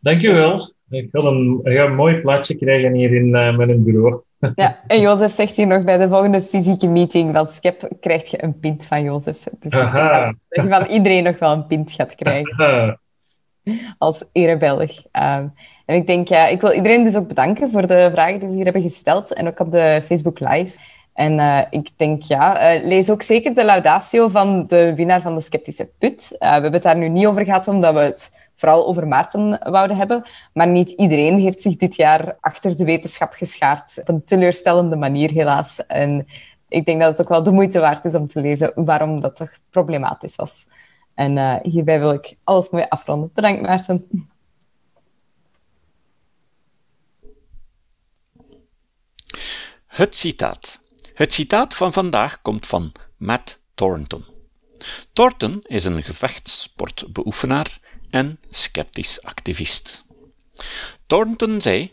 Dank 0.01 0.21
je 0.21 0.33
wel. 0.33 0.73
Ik 0.91 1.09
ga 1.13 1.21
een, 1.21 1.61
ik 1.63 1.79
een 1.79 1.95
mooi 1.95 2.21
plaatje 2.21 2.55
krijgen 2.55 2.93
hier 2.93 3.15
in 3.15 3.31
mijn 3.31 3.85
bureau. 3.85 4.23
Ja, 4.55 4.79
en 4.87 5.01
Jozef 5.01 5.33
zegt 5.33 5.57
hier 5.57 5.67
nog 5.67 5.85
bij 5.85 5.99
de 5.99 6.09
volgende 6.09 6.43
fysieke 6.43 6.87
meeting 6.87 7.35
van 7.35 7.49
Skep 7.49 7.89
krijg 8.01 8.31
je 8.31 8.43
een 8.43 8.61
pint 8.61 8.85
van 8.85 9.03
Jozef. 9.03 9.45
Dus 9.61 9.71
dat 9.71 9.93
je 10.49 10.69
van 10.69 10.87
iedereen 10.87 11.25
nog 11.25 11.39
wel 11.39 11.53
een 11.53 11.67
pint 11.67 11.93
gaat 11.93 12.15
krijgen. 12.15 12.99
Als 13.99 14.25
erebelg. 14.33 14.97
Um, 15.13 15.53
en 15.87 15.97
ik 15.97 16.07
denk, 16.07 16.29
ja, 16.29 16.47
ik 16.47 16.61
wil 16.61 16.73
iedereen 16.73 17.05
dus 17.05 17.17
ook 17.17 17.29
bedanken 17.29 17.71
voor 17.71 17.87
de 17.87 18.11
vragen 18.13 18.39
die 18.39 18.49
ze 18.49 18.55
hier 18.55 18.65
hebben 18.65 18.83
gesteld. 18.83 19.33
En 19.33 19.47
ook 19.47 19.61
op 19.61 19.73
de 19.73 20.03
Facebook 20.05 20.41
Live. 20.41 20.79
En 21.15 21.39
uh, 21.39 21.61
ik 21.71 21.89
denk, 21.97 22.23
ja, 22.23 22.75
uh, 22.75 22.85
lees 22.85 23.11
ook 23.11 23.23
zeker 23.23 23.55
de 23.55 23.65
laudatio 23.65 24.29
van 24.29 24.67
de 24.67 24.95
winnaar 24.95 25.21
van 25.21 25.35
de 25.35 25.41
Sceptische 25.41 25.89
Put. 25.99 26.31
Uh, 26.33 26.39
we 26.39 26.47
hebben 26.47 26.73
het 26.73 26.83
daar 26.83 26.97
nu 26.97 27.09
niet 27.09 27.27
over 27.27 27.45
gehad, 27.45 27.69
omdat 27.69 27.95
we 27.95 28.01
het 28.01 28.31
vooral 28.55 28.87
over 28.87 29.07
Maarten 29.07 29.59
wouden 29.63 29.97
hebben. 29.97 30.23
Maar 30.53 30.69
niet 30.69 30.91
iedereen 30.91 31.39
heeft 31.39 31.61
zich 31.61 31.77
dit 31.77 31.97
jaar 31.97 32.37
achter 32.41 32.77
de 32.77 32.85
wetenschap 32.85 33.33
geschaard. 33.33 33.99
Op 34.01 34.09
een 34.09 34.25
teleurstellende 34.25 34.97
manier, 34.97 35.31
helaas. 35.31 35.87
En 35.87 36.27
ik 36.69 36.85
denk 36.85 37.01
dat 37.01 37.11
het 37.11 37.21
ook 37.21 37.29
wel 37.29 37.43
de 37.43 37.53
moeite 37.53 37.81
waard 37.81 38.05
is 38.05 38.15
om 38.15 38.29
te 38.29 38.41
lezen 38.41 38.73
waarom 38.75 39.21
dat 39.21 39.37
toch 39.37 39.51
problematisch 39.71 40.37
was. 40.37 40.67
En 41.15 41.37
uh, 41.37 41.57
hierbij 41.63 41.99
wil 41.99 42.13
ik 42.13 42.37
alles 42.45 42.71
mooi 42.71 42.85
afronden. 42.89 43.31
Bedankt, 43.35 43.63
Maarten. 43.63 44.29
Het 49.87 50.17
citaat. 50.17 50.81
Het 51.15 51.33
citaat 51.33 51.75
van 51.75 51.93
vandaag 51.93 52.43
komt 52.43 52.67
van 52.67 52.93
Matt 53.17 53.63
Thornton. 53.75 54.25
Thornton 55.13 55.61
is 55.63 55.85
een 55.85 56.03
gevechtssportbeoefenaar 56.03 57.81
en 58.11 58.41
sceptisch 58.49 59.23
activist. 59.23 60.05
Thornton 61.07 61.61
zei: 61.61 61.93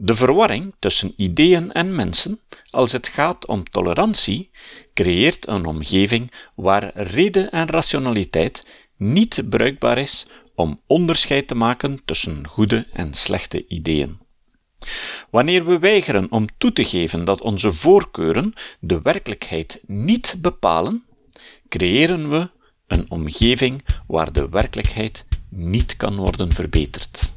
De 0.00 0.14
verwarring 0.14 0.74
tussen 0.78 1.12
ideeën 1.16 1.72
en 1.72 1.94
mensen, 1.94 2.40
als 2.70 2.92
het 2.92 3.08
gaat 3.08 3.46
om 3.46 3.70
tolerantie, 3.70 4.50
creëert 4.94 5.48
een 5.48 5.66
omgeving 5.66 6.32
waar 6.54 6.90
reden 6.94 7.50
en 7.50 7.68
rationaliteit 7.68 8.64
niet 8.96 9.42
bruikbaar 9.48 9.98
is 9.98 10.26
om 10.54 10.80
onderscheid 10.86 11.48
te 11.48 11.54
maken 11.54 12.00
tussen 12.04 12.46
goede 12.46 12.86
en 12.92 13.14
slechte 13.14 13.66
ideeën. 13.68 14.18
Wanneer 15.30 15.64
we 15.64 15.78
weigeren 15.78 16.26
om 16.30 16.46
toe 16.58 16.72
te 16.72 16.84
geven 16.84 17.24
dat 17.24 17.42
onze 17.42 17.72
voorkeuren 17.72 18.52
de 18.80 19.00
werkelijkheid 19.02 19.80
niet 19.86 20.36
bepalen, 20.40 21.04
creëren 21.68 22.30
we 22.30 22.50
een 22.86 23.10
omgeving 23.10 23.84
waar 24.06 24.32
de 24.32 24.48
werkelijkheid 24.48 25.24
niet 25.48 25.96
kan 25.96 26.16
worden 26.16 26.52
verbeterd. 26.52 27.36